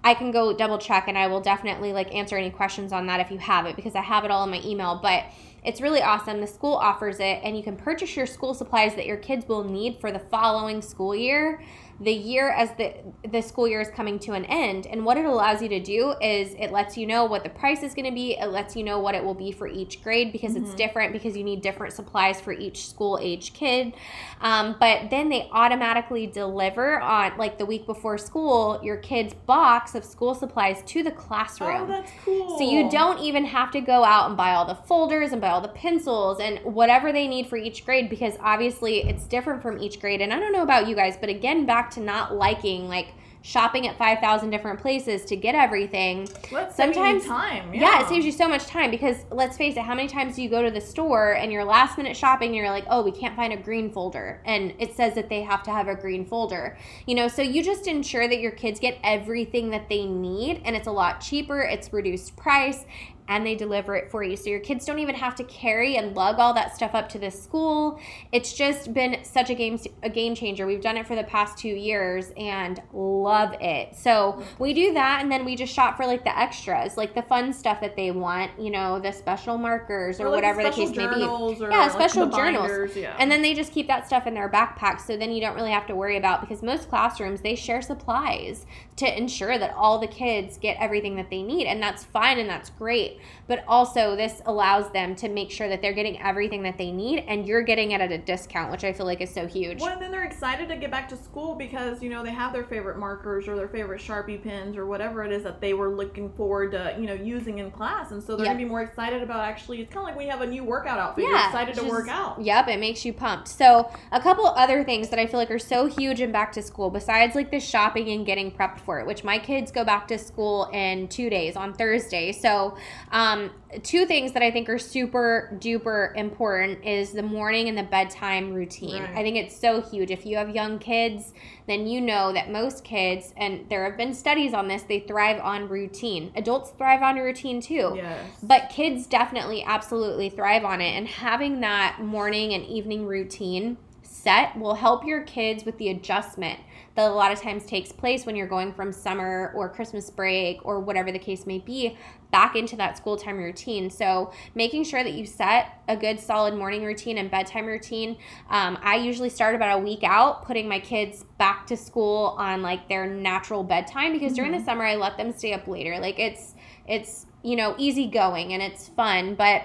I 0.02 0.14
can 0.14 0.32
go 0.32 0.52
double 0.56 0.78
check 0.78 1.06
and 1.06 1.16
I 1.16 1.28
will 1.28 1.40
definitely 1.40 1.92
like 1.92 2.12
answer 2.12 2.36
any 2.36 2.50
questions 2.50 2.92
on 2.92 3.06
that 3.06 3.20
if 3.20 3.30
you 3.30 3.38
have 3.38 3.66
it 3.66 3.76
because 3.76 3.94
I 3.94 4.00
have 4.00 4.24
it 4.24 4.30
all 4.30 4.42
in 4.44 4.50
my 4.50 4.60
email, 4.64 4.98
but 5.00 5.24
it's 5.64 5.80
really 5.80 6.02
awesome. 6.02 6.40
The 6.40 6.46
school 6.46 6.74
offers 6.74 7.20
it 7.20 7.40
and 7.42 7.56
you 7.56 7.62
can 7.62 7.76
purchase 7.76 8.16
your 8.16 8.26
school 8.26 8.52
supplies 8.52 8.96
that 8.96 9.06
your 9.06 9.16
kids 9.16 9.46
will 9.46 9.64
need 9.64 10.00
for 10.00 10.10
the 10.10 10.18
following 10.18 10.82
school 10.82 11.14
year 11.14 11.62
the 12.00 12.12
year 12.12 12.50
as 12.50 12.70
the 12.76 12.94
the 13.30 13.40
school 13.40 13.68
year 13.68 13.80
is 13.80 13.88
coming 13.88 14.18
to 14.20 14.32
an 14.32 14.44
end. 14.46 14.86
And 14.86 15.04
what 15.04 15.16
it 15.16 15.24
allows 15.24 15.62
you 15.62 15.68
to 15.68 15.80
do 15.80 16.14
is 16.20 16.54
it 16.58 16.72
lets 16.72 16.96
you 16.96 17.06
know 17.06 17.24
what 17.24 17.44
the 17.44 17.50
price 17.50 17.82
is 17.82 17.94
going 17.94 18.06
to 18.06 18.14
be. 18.14 18.38
It 18.38 18.46
lets 18.46 18.74
you 18.76 18.82
know 18.82 18.98
what 18.98 19.14
it 19.14 19.22
will 19.22 19.34
be 19.34 19.52
for 19.52 19.66
each 19.66 20.02
grade 20.02 20.32
because 20.32 20.56
it's 20.56 20.74
different 20.74 21.12
because 21.12 21.36
you 21.36 21.44
need 21.44 21.62
different 21.62 21.92
supplies 21.92 22.40
for 22.40 22.52
each 22.52 22.88
school 22.88 23.18
age 23.20 23.52
kid. 23.52 23.94
Um, 24.40 24.76
but 24.78 25.10
then 25.10 25.28
they 25.28 25.48
automatically 25.52 26.26
deliver 26.26 27.00
on 27.00 27.36
like 27.38 27.58
the 27.58 27.66
week 27.66 27.86
before 27.86 28.18
school 28.18 28.80
your 28.82 28.96
kid's 28.96 29.34
box 29.34 29.94
of 29.94 30.04
school 30.04 30.34
supplies 30.34 30.82
to 30.86 31.02
the 31.02 31.10
classroom. 31.10 31.82
Oh, 31.82 31.86
that's 31.86 32.12
cool. 32.24 32.58
so 32.58 32.64
you 32.64 32.90
don't 32.90 33.18
even 33.20 33.44
have 33.44 33.70
to 33.72 33.80
go 33.80 34.04
out 34.04 34.28
and 34.28 34.36
buy 34.36 34.52
all 34.52 34.64
the 34.64 34.74
folders 34.74 35.32
and 35.32 35.40
buy 35.40 35.48
all 35.48 35.60
the 35.60 35.68
pencils 35.68 36.40
and 36.40 36.58
whatever 36.64 37.12
they 37.12 37.28
need 37.28 37.46
for 37.46 37.56
each 37.56 37.84
grade 37.84 38.10
because 38.10 38.34
obviously 38.40 39.02
it's 39.08 39.24
different 39.24 39.62
from 39.62 39.78
each 39.78 40.00
grade. 40.00 40.20
And 40.20 40.32
I 40.32 40.40
don't 40.40 40.52
know 40.52 40.62
about 40.62 40.88
you 40.88 40.94
guys, 40.94 41.16
but 41.16 41.28
again, 41.28 41.66
back 41.66 41.83
to 41.92 42.00
not 42.00 42.34
liking 42.34 42.88
like 42.88 43.08
shopping 43.44 43.86
at 43.86 43.98
5,000 43.98 44.48
different 44.48 44.80
places 44.80 45.26
to 45.26 45.36
get 45.36 45.54
everything. 45.54 46.26
Let's 46.50 46.74
sometimes- 46.74 47.26
time. 47.26 47.74
Yeah. 47.74 48.00
it 48.00 48.08
saves 48.08 48.24
you 48.24 48.32
so 48.32 48.48
much 48.48 48.66
time 48.66 48.90
because 48.90 49.26
let's 49.30 49.58
face 49.58 49.76
it, 49.76 49.82
how 49.82 49.94
many 49.94 50.08
times 50.08 50.36
do 50.36 50.42
you 50.42 50.48
go 50.48 50.62
to 50.62 50.70
the 50.70 50.80
store 50.80 51.32
and 51.32 51.52
you're 51.52 51.62
last 51.62 51.98
minute 51.98 52.16
shopping 52.16 52.48
and 52.48 52.56
you're 52.56 52.70
like, 52.70 52.86
oh, 52.88 53.02
we 53.02 53.12
can't 53.12 53.36
find 53.36 53.52
a 53.52 53.56
green 53.58 53.92
folder. 53.92 54.40
And 54.46 54.72
it 54.78 54.96
says 54.96 55.14
that 55.16 55.28
they 55.28 55.42
have 55.42 55.62
to 55.64 55.70
have 55.70 55.88
a 55.88 55.94
green 55.94 56.24
folder. 56.24 56.78
You 57.06 57.16
know, 57.16 57.28
so 57.28 57.42
you 57.42 57.62
just 57.62 57.86
ensure 57.86 58.26
that 58.26 58.40
your 58.40 58.52
kids 58.52 58.80
get 58.80 58.98
everything 59.04 59.68
that 59.70 59.90
they 59.90 60.06
need 60.06 60.62
and 60.64 60.74
it's 60.74 60.86
a 60.86 60.92
lot 60.92 61.20
cheaper, 61.20 61.60
it's 61.60 61.92
reduced 61.92 62.36
price. 62.36 62.86
And 63.26 63.46
they 63.46 63.54
deliver 63.54 63.96
it 63.96 64.10
for 64.10 64.22
you. 64.22 64.36
So 64.36 64.50
your 64.50 64.60
kids 64.60 64.84
don't 64.84 64.98
even 64.98 65.14
have 65.14 65.34
to 65.36 65.44
carry 65.44 65.96
and 65.96 66.14
lug 66.14 66.38
all 66.38 66.52
that 66.54 66.76
stuff 66.76 66.94
up 66.94 67.08
to 67.10 67.18
the 67.18 67.30
school. 67.30 67.98
It's 68.32 68.52
just 68.52 68.92
been 68.92 69.24
such 69.24 69.48
a 69.48 69.54
game 69.54 69.78
a 70.02 70.10
game 70.10 70.34
changer. 70.34 70.66
We've 70.66 70.82
done 70.82 70.98
it 70.98 71.06
for 71.06 71.16
the 71.16 71.24
past 71.24 71.56
two 71.56 71.68
years 71.68 72.32
and 72.36 72.82
love 72.92 73.54
it. 73.60 73.96
So 73.96 74.42
we 74.58 74.74
do 74.74 74.92
that 74.92 75.22
and 75.22 75.32
then 75.32 75.44
we 75.46 75.56
just 75.56 75.72
shop 75.72 75.96
for 75.96 76.06
like 76.06 76.22
the 76.24 76.38
extras, 76.38 76.98
like 76.98 77.14
the 77.14 77.22
fun 77.22 77.52
stuff 77.52 77.80
that 77.80 77.96
they 77.96 78.10
want, 78.10 78.50
you 78.60 78.70
know, 78.70 79.00
the 79.00 79.10
special 79.10 79.56
markers 79.56 80.20
or, 80.20 80.26
Or, 80.26 80.30
like, 80.30 80.36
whatever 80.42 80.62
the 80.62 80.72
special 80.72 80.88
case 80.88 80.96
may 80.96 81.14
be. 81.14 81.66
Yeah, 81.70 81.88
special 81.88 82.26
the 82.26 82.36
journals. 82.36 82.68
binders, 82.68 82.96
Yeah. 82.96 83.16
And 83.18 83.30
then 83.30 83.40
they 83.40 83.54
just 83.54 83.72
keep 83.72 83.86
that 83.88 84.06
stuff 84.06 84.26
in 84.26 84.34
their 84.34 84.50
backpack. 84.50 85.00
So 85.00 85.16
then 85.16 85.32
you 85.32 85.40
don't 85.40 85.54
really 85.54 85.70
have 85.70 85.86
to 85.86 85.94
worry 85.94 86.16
about 86.18 86.42
because 86.42 86.62
most 86.62 86.90
classrooms 86.90 87.40
they 87.40 87.54
share 87.54 87.80
supplies 87.80 88.66
to 88.96 89.18
ensure 89.18 89.58
that 89.58 89.72
all 89.74 89.98
the 89.98 90.06
kids 90.06 90.58
get 90.58 90.76
everything 90.78 91.16
that 91.16 91.30
they 91.30 91.42
need. 91.42 91.66
And 91.66 91.82
that's 91.82 92.04
fine 92.04 92.38
and 92.38 92.48
that's 92.48 92.70
great. 92.70 93.13
But 93.46 93.64
also 93.68 94.16
this 94.16 94.40
allows 94.46 94.90
them 94.92 95.14
to 95.16 95.28
make 95.28 95.50
sure 95.50 95.68
that 95.68 95.82
they're 95.82 95.92
getting 95.92 96.20
everything 96.20 96.62
that 96.62 96.78
they 96.78 96.90
need 96.90 97.24
and 97.26 97.46
you're 97.46 97.62
getting 97.62 97.90
it 97.92 98.00
at 98.00 98.12
a 98.12 98.18
discount, 98.18 98.70
which 98.70 98.84
I 98.84 98.92
feel 98.92 99.06
like 99.06 99.20
is 99.20 99.32
so 99.32 99.46
huge. 99.46 99.80
Well, 99.80 99.92
and 99.92 100.00
then 100.02 100.10
they're 100.10 100.24
excited 100.24 100.68
to 100.68 100.76
get 100.76 100.90
back 100.90 101.08
to 101.10 101.16
school 101.16 101.54
because 101.54 102.02
you 102.02 102.10
know 102.10 102.22
they 102.22 102.32
have 102.32 102.52
their 102.52 102.64
favorite 102.64 102.98
markers 102.98 103.48
or 103.48 103.56
their 103.56 103.68
favorite 103.68 104.00
Sharpie 104.00 104.42
pens 104.42 104.76
or 104.76 104.86
whatever 104.86 105.24
it 105.24 105.32
is 105.32 105.42
that 105.44 105.60
they 105.60 105.74
were 105.74 105.88
looking 105.94 106.30
forward 106.32 106.72
to, 106.72 106.96
you 106.98 107.06
know, 107.06 107.14
using 107.14 107.58
in 107.58 107.70
class. 107.70 108.10
And 108.10 108.22
so 108.22 108.36
they're 108.36 108.46
Yep. 108.46 108.54
gonna 108.54 108.64
be 108.64 108.70
more 108.70 108.82
excited 108.82 109.22
about 109.22 109.40
actually. 109.40 109.80
It's 109.80 109.92
kind 109.92 110.02
of 110.04 110.08
like 110.08 110.16
we 110.18 110.28
have 110.28 110.40
a 110.40 110.46
new 110.46 110.64
workout 110.64 110.98
outfit. 110.98 111.24
You're 111.24 111.34
Yeah, 111.34 111.46
excited 111.46 111.74
to 111.76 111.84
work 111.84 112.08
out. 112.08 112.40
Yep, 112.40 112.68
it 112.68 112.80
makes 112.80 113.04
you 113.04 113.12
pumped. 113.12 113.48
So, 113.48 113.90
a 114.12 114.20
couple 114.20 114.46
other 114.46 114.84
things 114.84 115.08
that 115.10 115.18
I 115.18 115.26
feel 115.26 115.38
like 115.38 115.50
are 115.50 115.58
so 115.58 115.86
huge 115.86 116.20
in 116.20 116.32
back 116.32 116.52
to 116.52 116.62
school, 116.62 116.90
besides 116.90 117.34
like 117.34 117.50
the 117.50 117.60
shopping 117.60 118.08
and 118.10 118.24
getting 118.26 118.50
prepped 118.50 118.80
for 118.80 118.98
it, 119.00 119.06
which 119.06 119.24
my 119.24 119.38
kids 119.38 119.70
go 119.70 119.84
back 119.84 120.08
to 120.08 120.18
school 120.18 120.68
in 120.72 121.08
two 121.08 121.30
days 121.30 121.56
on 121.56 121.72
Thursday. 121.74 122.32
So, 122.32 122.76
um, 123.14 123.52
two 123.84 124.06
things 124.06 124.32
that 124.32 124.42
I 124.42 124.50
think 124.50 124.68
are 124.68 124.78
super 124.78 125.56
duper 125.60 126.14
important 126.16 126.84
is 126.84 127.12
the 127.12 127.22
morning 127.22 127.68
and 127.68 127.78
the 127.78 127.84
bedtime 127.84 128.52
routine. 128.52 129.04
Right. 129.04 129.18
I 129.18 129.22
think 129.22 129.36
it's 129.36 129.56
so 129.56 129.80
huge. 129.80 130.10
If 130.10 130.26
you 130.26 130.36
have 130.36 130.50
young 130.50 130.80
kids, 130.80 131.32
then 131.68 131.86
you 131.86 132.00
know 132.00 132.32
that 132.32 132.50
most 132.50 132.82
kids, 132.82 133.32
and 133.36 133.66
there 133.70 133.84
have 133.84 133.96
been 133.96 134.14
studies 134.14 134.52
on 134.52 134.66
this, 134.66 134.82
they 134.82 134.98
thrive 134.98 135.40
on 135.40 135.68
routine. 135.68 136.32
Adults 136.34 136.70
thrive 136.70 137.02
on 137.02 137.14
routine 137.14 137.60
too. 137.60 137.92
Yes. 137.94 138.30
But 138.42 138.68
kids 138.68 139.06
definitely 139.06 139.62
absolutely 139.62 140.28
thrive 140.28 140.64
on 140.64 140.80
it. 140.80 140.90
And 140.96 141.06
having 141.06 141.60
that 141.60 142.00
morning 142.00 142.52
and 142.52 142.64
evening 142.64 143.06
routine 143.06 143.76
set 144.02 144.58
will 144.58 144.74
help 144.74 145.06
your 145.06 145.22
kids 145.22 145.64
with 145.64 145.78
the 145.78 145.88
adjustment 145.88 146.58
that 146.94 147.10
a 147.10 147.14
lot 147.14 147.32
of 147.32 147.40
times 147.40 147.66
takes 147.66 147.90
place 147.90 148.24
when 148.24 148.36
you're 148.36 148.46
going 148.46 148.72
from 148.72 148.92
summer 148.92 149.52
or 149.54 149.68
Christmas 149.68 150.10
break 150.10 150.64
or 150.64 150.80
whatever 150.80 151.10
the 151.10 151.18
case 151.18 151.44
may 151.46 151.58
be 151.58 151.96
back 152.30 152.56
into 152.56 152.76
that 152.76 152.96
school 152.96 153.16
time 153.16 153.36
routine. 153.36 153.90
So, 153.90 154.32
making 154.54 154.84
sure 154.84 155.02
that 155.02 155.12
you 155.12 155.26
set 155.26 155.82
a 155.88 155.96
good 155.96 156.20
solid 156.20 156.54
morning 156.54 156.84
routine 156.84 157.18
and 157.18 157.30
bedtime 157.30 157.66
routine. 157.66 158.16
Um, 158.48 158.78
I 158.82 158.96
usually 158.96 159.30
start 159.30 159.54
about 159.54 159.78
a 159.78 159.82
week 159.82 160.02
out 160.02 160.44
putting 160.44 160.68
my 160.68 160.80
kids 160.80 161.24
back 161.38 161.66
to 161.68 161.76
school 161.76 162.36
on 162.38 162.62
like 162.62 162.88
their 162.88 163.06
natural 163.06 163.64
bedtime 163.64 164.12
because 164.12 164.32
during 164.34 164.52
the 164.52 164.64
summer 164.64 164.84
I 164.84 164.96
let 164.96 165.16
them 165.16 165.32
stay 165.32 165.52
up 165.52 165.66
later. 165.66 165.98
Like 165.98 166.18
it's 166.18 166.54
it's 166.86 167.26
you 167.42 167.56
know 167.56 167.74
easy 167.78 168.06
going 168.06 168.52
and 168.52 168.62
it's 168.62 168.88
fun, 168.88 169.34
but 169.34 169.64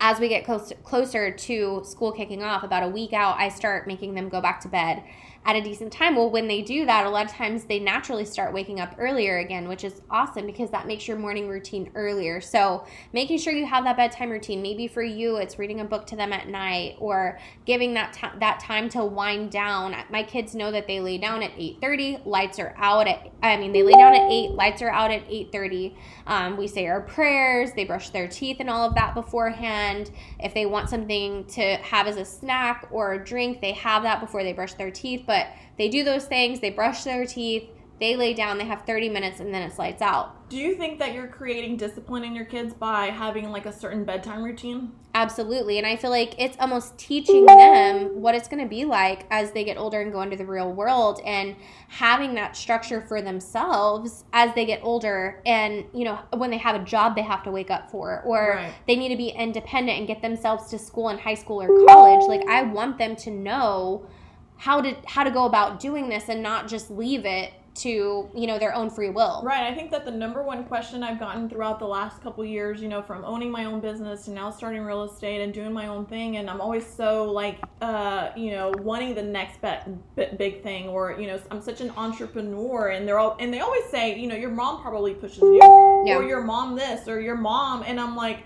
as 0.00 0.20
we 0.20 0.28
get 0.28 0.44
close 0.44 0.72
closer 0.84 1.30
to 1.30 1.82
school 1.84 2.12
kicking 2.12 2.42
off, 2.42 2.62
about 2.62 2.84
a 2.84 2.88
week 2.88 3.12
out, 3.12 3.36
I 3.38 3.48
start 3.48 3.86
making 3.86 4.14
them 4.14 4.28
go 4.28 4.40
back 4.40 4.60
to 4.60 4.68
bed 4.68 5.02
at 5.48 5.56
a 5.56 5.62
decent 5.62 5.90
time. 5.90 6.14
Well, 6.14 6.28
when 6.28 6.46
they 6.46 6.60
do 6.60 6.84
that, 6.84 7.06
a 7.06 7.08
lot 7.08 7.24
of 7.24 7.32
times 7.32 7.64
they 7.64 7.78
naturally 7.78 8.26
start 8.26 8.52
waking 8.52 8.80
up 8.80 8.94
earlier 8.98 9.38
again, 9.38 9.66
which 9.66 9.82
is 9.82 10.02
awesome 10.10 10.44
because 10.44 10.68
that 10.72 10.86
makes 10.86 11.08
your 11.08 11.16
morning 11.16 11.48
routine 11.48 11.90
earlier. 11.94 12.38
So, 12.38 12.84
making 13.14 13.38
sure 13.38 13.54
you 13.54 13.64
have 13.64 13.82
that 13.84 13.96
bedtime 13.96 14.28
routine. 14.28 14.60
Maybe 14.60 14.86
for 14.86 15.02
you, 15.02 15.36
it's 15.36 15.58
reading 15.58 15.80
a 15.80 15.86
book 15.86 16.06
to 16.08 16.16
them 16.16 16.34
at 16.34 16.48
night 16.48 16.96
or 16.98 17.38
giving 17.64 17.94
that 17.94 18.12
ti 18.12 18.26
that 18.40 18.60
time 18.60 18.90
to 18.90 19.02
wind 19.02 19.50
down. 19.50 19.96
My 20.10 20.22
kids 20.22 20.54
know 20.54 20.70
that 20.70 20.86
they 20.86 21.00
lay 21.00 21.16
down 21.16 21.42
at 21.42 21.52
8:30, 21.56 22.26
lights 22.26 22.58
are 22.58 22.74
out 22.76 23.08
at 23.08 23.32
I 23.42 23.56
mean, 23.56 23.72
they 23.72 23.82
lay 23.82 23.92
down 23.92 24.14
at 24.14 24.30
8, 24.30 24.50
lights 24.50 24.82
are 24.82 24.90
out 24.90 25.10
at 25.10 25.22
8:30. 25.30 25.96
Um, 26.26 26.58
we 26.58 26.66
say 26.66 26.86
our 26.88 27.00
prayers, 27.00 27.72
they 27.72 27.86
brush 27.86 28.10
their 28.10 28.28
teeth 28.28 28.58
and 28.60 28.68
all 28.68 28.86
of 28.86 28.94
that 28.96 29.14
beforehand. 29.14 30.10
If 30.40 30.52
they 30.52 30.66
want 30.66 30.90
something 30.90 31.46
to 31.46 31.76
have 31.76 32.06
as 32.06 32.18
a 32.18 32.24
snack 32.26 32.86
or 32.90 33.14
a 33.14 33.24
drink, 33.24 33.62
they 33.62 33.72
have 33.72 34.02
that 34.02 34.20
before 34.20 34.42
they 34.42 34.52
brush 34.52 34.74
their 34.74 34.90
teeth. 34.90 35.24
But 35.26 35.37
they 35.76 35.88
do 35.88 36.04
those 36.04 36.24
things, 36.26 36.60
they 36.60 36.70
brush 36.70 37.04
their 37.04 37.26
teeth, 37.26 37.68
they 38.00 38.14
lay 38.16 38.32
down, 38.32 38.58
they 38.58 38.64
have 38.64 38.82
30 38.82 39.08
minutes, 39.08 39.40
and 39.40 39.52
then 39.52 39.62
it's 39.62 39.78
lights 39.78 40.02
out. 40.02 40.48
Do 40.48 40.56
you 40.56 40.76
think 40.76 40.98
that 41.00 41.12
you're 41.12 41.26
creating 41.26 41.76
discipline 41.76 42.24
in 42.24 42.34
your 42.34 42.44
kids 42.44 42.72
by 42.72 43.06
having 43.06 43.50
like 43.50 43.66
a 43.66 43.72
certain 43.72 44.04
bedtime 44.04 44.42
routine? 44.42 44.92
Absolutely. 45.14 45.78
And 45.78 45.86
I 45.86 45.96
feel 45.96 46.10
like 46.10 46.34
it's 46.38 46.56
almost 46.60 46.96
teaching 46.96 47.44
them 47.44 48.22
what 48.22 48.34
it's 48.34 48.46
going 48.46 48.62
to 48.62 48.68
be 48.68 48.84
like 48.84 49.26
as 49.30 49.50
they 49.50 49.64
get 49.64 49.76
older 49.76 50.00
and 50.00 50.12
go 50.12 50.22
into 50.22 50.36
the 50.36 50.46
real 50.46 50.72
world 50.72 51.20
and 51.26 51.56
having 51.88 52.34
that 52.36 52.56
structure 52.56 53.00
for 53.00 53.20
themselves 53.20 54.24
as 54.32 54.54
they 54.54 54.64
get 54.64 54.80
older. 54.82 55.42
And, 55.44 55.84
you 55.92 56.04
know, 56.04 56.18
when 56.36 56.50
they 56.50 56.58
have 56.58 56.80
a 56.80 56.84
job 56.84 57.16
they 57.16 57.22
have 57.22 57.42
to 57.44 57.50
wake 57.50 57.70
up 57.70 57.90
for, 57.90 58.22
or 58.24 58.54
Right. 58.56 58.72
they 58.86 58.96
need 58.96 59.08
to 59.08 59.16
be 59.16 59.30
independent 59.30 59.98
and 59.98 60.06
get 60.06 60.22
themselves 60.22 60.70
to 60.70 60.78
school 60.78 61.08
in 61.08 61.18
high 61.18 61.34
school 61.34 61.60
or 61.60 61.84
college. 61.86 62.26
Like, 62.28 62.46
I 62.48 62.62
want 62.62 62.96
them 62.96 63.16
to 63.16 63.30
know 63.30 64.06
how 64.58 64.80
to 64.80 64.94
how 65.06 65.24
to 65.24 65.30
go 65.30 65.44
about 65.46 65.80
doing 65.80 66.08
this 66.08 66.28
and 66.28 66.42
not 66.42 66.68
just 66.68 66.90
leave 66.90 67.24
it 67.24 67.52
to 67.74 68.28
you 68.34 68.46
know 68.48 68.58
their 68.58 68.74
own 68.74 68.90
free 68.90 69.08
will 69.08 69.40
Right. 69.44 69.62
I 69.62 69.72
think 69.72 69.92
that 69.92 70.04
the 70.04 70.10
number 70.10 70.42
one 70.42 70.64
question 70.64 71.04
I've 71.04 71.20
gotten 71.20 71.48
throughout 71.48 71.78
the 71.78 71.86
last 71.86 72.20
couple 72.24 72.44
years, 72.44 72.82
you 72.82 72.88
know, 72.88 73.00
from 73.02 73.24
owning 73.24 73.52
my 73.52 73.66
own 73.66 73.78
business 73.78 74.24
to 74.24 74.32
now 74.32 74.50
starting 74.50 74.82
real 74.82 75.04
estate 75.04 75.40
and 75.42 75.54
doing 75.54 75.72
my 75.72 75.86
own 75.86 76.04
thing, 76.06 76.38
and 76.38 76.50
I'm 76.50 76.60
always 76.60 76.84
so 76.84 77.30
like, 77.30 77.58
uh, 77.80 78.30
you 78.36 78.50
know, 78.50 78.72
wanting 78.78 79.14
the 79.14 79.22
next 79.22 79.60
bet, 79.60 79.88
b- 80.16 80.26
big 80.36 80.60
thing, 80.64 80.88
or 80.88 81.16
you 81.20 81.28
know, 81.28 81.38
I'm 81.52 81.62
such 81.62 81.80
an 81.80 81.92
entrepreneur, 81.96 82.88
and 82.88 83.06
they're 83.06 83.20
all, 83.20 83.36
and 83.38 83.54
they 83.54 83.60
always 83.60 83.84
say, 83.92 84.18
you 84.18 84.26
know, 84.26 84.34
your 84.34 84.50
mom 84.50 84.82
probably 84.82 85.14
pushes 85.14 85.38
you, 85.42 85.60
Yeah. 86.04 86.16
or 86.16 86.24
your 86.24 86.42
mom 86.42 86.74
this, 86.74 87.06
or 87.06 87.20
your 87.20 87.36
mom, 87.36 87.84
and 87.86 88.00
I'm 88.00 88.16
like. 88.16 88.38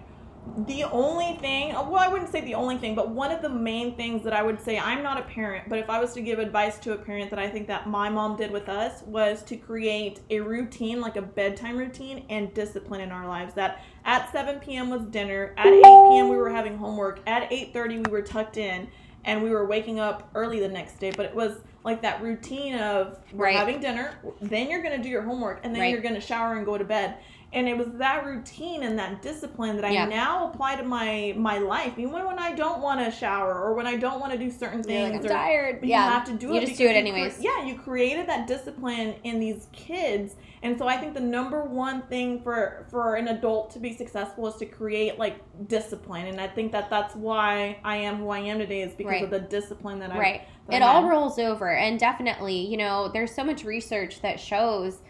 The 0.67 0.85
only 0.85 1.37
thing, 1.37 1.73
well, 1.73 1.97
I 1.97 2.09
wouldn't 2.09 2.31
say 2.31 2.43
the 2.43 2.55
only 2.55 2.77
thing, 2.77 2.95
but 2.95 3.09
one 3.09 3.31
of 3.31 3.41
the 3.43 3.49
main 3.49 3.97
things 3.97 4.23
that 4.25 4.33
I 4.33 4.43
would 4.43 4.61
say, 4.61 4.79
I'm 4.79 5.03
not 5.03 5.19
a 5.19 5.23
parent, 5.23 5.69
but 5.69 5.79
if 5.79 5.89
I 5.89 5.99
was 5.99 6.13
to 6.15 6.21
give 6.21 6.39
advice 6.39 6.79
to 6.81 6.93
a 6.93 6.97
parent 6.99 7.31
that 7.31 7.39
I 7.39 7.49
think 7.49 7.69
that 7.69 7.89
my 7.89 8.11
mom 8.11 8.37
did 8.37 8.51
with 8.51 8.69
us 8.69 9.03
was 9.03 9.43
to 9.45 9.57
create 9.57 10.21
a 10.31 10.41
routine, 10.41 11.01
like 11.01 11.17
a 11.17 11.23
bedtime 11.23 11.79
routine 11.79 12.27
and 12.29 12.53
discipline 12.53 13.01
in 13.01 13.11
our 13.11 13.27
lives. 13.27 13.55
That 13.55 13.83
at 14.05 14.31
7 14.31 14.61
p.m. 14.61 14.91
was 14.91 15.03
dinner, 15.07 15.55
at 15.57 15.73
8 15.73 15.83
p.m. 15.83 16.29
we 16.29 16.37
were 16.37 16.51
having 16.51 16.77
homework, 16.77 17.21
at 17.27 17.51
8:30 17.51 18.07
we 18.07 18.11
were 18.13 18.23
tucked 18.23 18.57
in, 18.59 18.89
and 19.25 19.43
we 19.43 19.51
were 19.51 19.65
waking 19.67 20.01
up 20.01 20.29
early 20.35 20.61
the 20.61 20.69
next 20.69 20.99
day. 20.99 21.13
But 21.17 21.27
it 21.27 21.35
was 21.35 21.61
like 21.85 22.03
that 22.03 22.21
routine 22.21 22.75
of 22.77 23.19
we're 23.33 23.47
Right. 23.47 23.57
having 23.57 23.81
dinner, 23.81 24.13
then 24.41 24.71
you're 24.71 24.83
gonna 24.83 25.03
do 25.03 25.09
your 25.09 25.23
homework, 25.23 25.61
and 25.65 25.75
then 25.75 25.83
Right. 25.83 25.93
you're 25.93 26.03
gonna 26.03 26.21
shower 26.21 26.55
and 26.57 26.67
go 26.67 26.77
to 26.77 26.85
bed 26.85 27.17
and 27.55 27.69
it 27.69 27.77
was 27.77 27.89
that 27.99 28.25
routine 28.25 28.83
and 28.83 28.99
that 28.99 29.21
discipline 29.21 29.77
that 29.77 29.85
I 29.85 29.91
Yeah. 29.91 30.07
now 30.07 30.49
apply 30.51 30.77
to 30.77 30.83
my 30.83 31.35
my 31.37 31.59
life, 31.59 31.99
even 31.99 32.25
when 32.25 32.39
I 32.39 32.53
don't 32.53 32.81
want 32.81 33.01
to 33.05 33.11
shower 33.11 33.55
or 33.61 33.75
when 33.75 33.87
I 33.87 33.97
don't 33.97 34.21
want 34.21 34.33
to 34.33 34.39
do 34.39 34.51
certain 34.51 34.79
You're 34.79 34.85
things. 34.85 35.13
like, 35.13 35.21
I'm 35.21 35.27
or, 35.27 35.29
tired. 35.29 35.81
but 35.81 35.89
yeah. 35.89 36.05
you 36.07 36.11
have 36.13 36.25
to 36.25 36.33
do 36.33 36.49
You 36.49 36.55
it. 36.57 36.67
just 36.67 36.79
do 36.79 36.87
it 36.87 36.93
you 36.93 36.97
anyways. 36.97 37.39
yeah, 37.41 37.65
you 37.65 37.75
created 37.77 38.27
that 38.29 38.47
discipline 38.47 39.15
in 39.25 39.39
these 39.39 39.69
kids, 39.73 40.37
and 40.63 40.79
so 40.79 40.89
I 40.89 40.97
think 40.97 41.15
the 41.15 41.21
number 41.21 41.63
one 41.65 42.03
thing 42.03 42.41
for 42.43 42.87
for 42.91 43.17
an 43.17 43.29
adult 43.29 43.71
to 43.73 43.79
be 43.79 43.93
successful 43.95 44.47
is 44.49 44.55
to 44.57 44.67
create 44.67 45.19
like 45.19 45.37
discipline, 45.69 46.27
and 46.29 46.41
I 46.41 46.47
think 46.49 46.73
that 46.73 46.89
that's 46.91 47.15
why 47.15 47.79
I 47.85 47.97
am 47.97 48.17
who 48.17 48.31
I 48.31 48.39
am 48.39 48.59
today 48.59 48.83
is 48.83 48.95
because 48.95 49.13
Right. 49.13 49.25
of 49.25 49.31
the 49.31 49.41
discipline 49.41 49.99
that 50.01 50.11
I 50.13 50.19
Right. 50.19 50.41
that 50.69 50.77
It 50.77 50.83
I 50.83 50.95
all 50.95 51.05
rolls 51.09 51.39
over. 51.39 51.71
And 51.71 51.99
definitely, 51.99 52.55
you 52.67 52.77
know, 52.77 53.09
there's 53.09 53.35
so 53.35 53.45
much 53.45 53.65
research 53.65 54.21
that 54.23 54.39
shows 54.41 55.03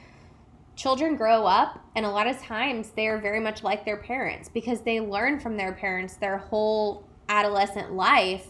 children 0.77 1.17
grow 1.17 1.47
up, 1.47 1.79
and 1.95 2.07
a 2.07 2.11
lot 2.11 2.27
of 2.27 2.41
times 2.41 2.91
they're 2.97 3.19
very 3.19 3.41
much 3.41 3.63
like 3.63 3.85
their 3.85 3.99
parents 3.99 4.49
because 4.49 4.81
they 4.83 5.01
learn 5.01 5.39
from 5.41 5.57
their 5.57 5.73
parents 5.73 6.15
their 6.17 6.39
whole 6.39 7.07
adolescent 7.29 7.93
life 7.93 8.47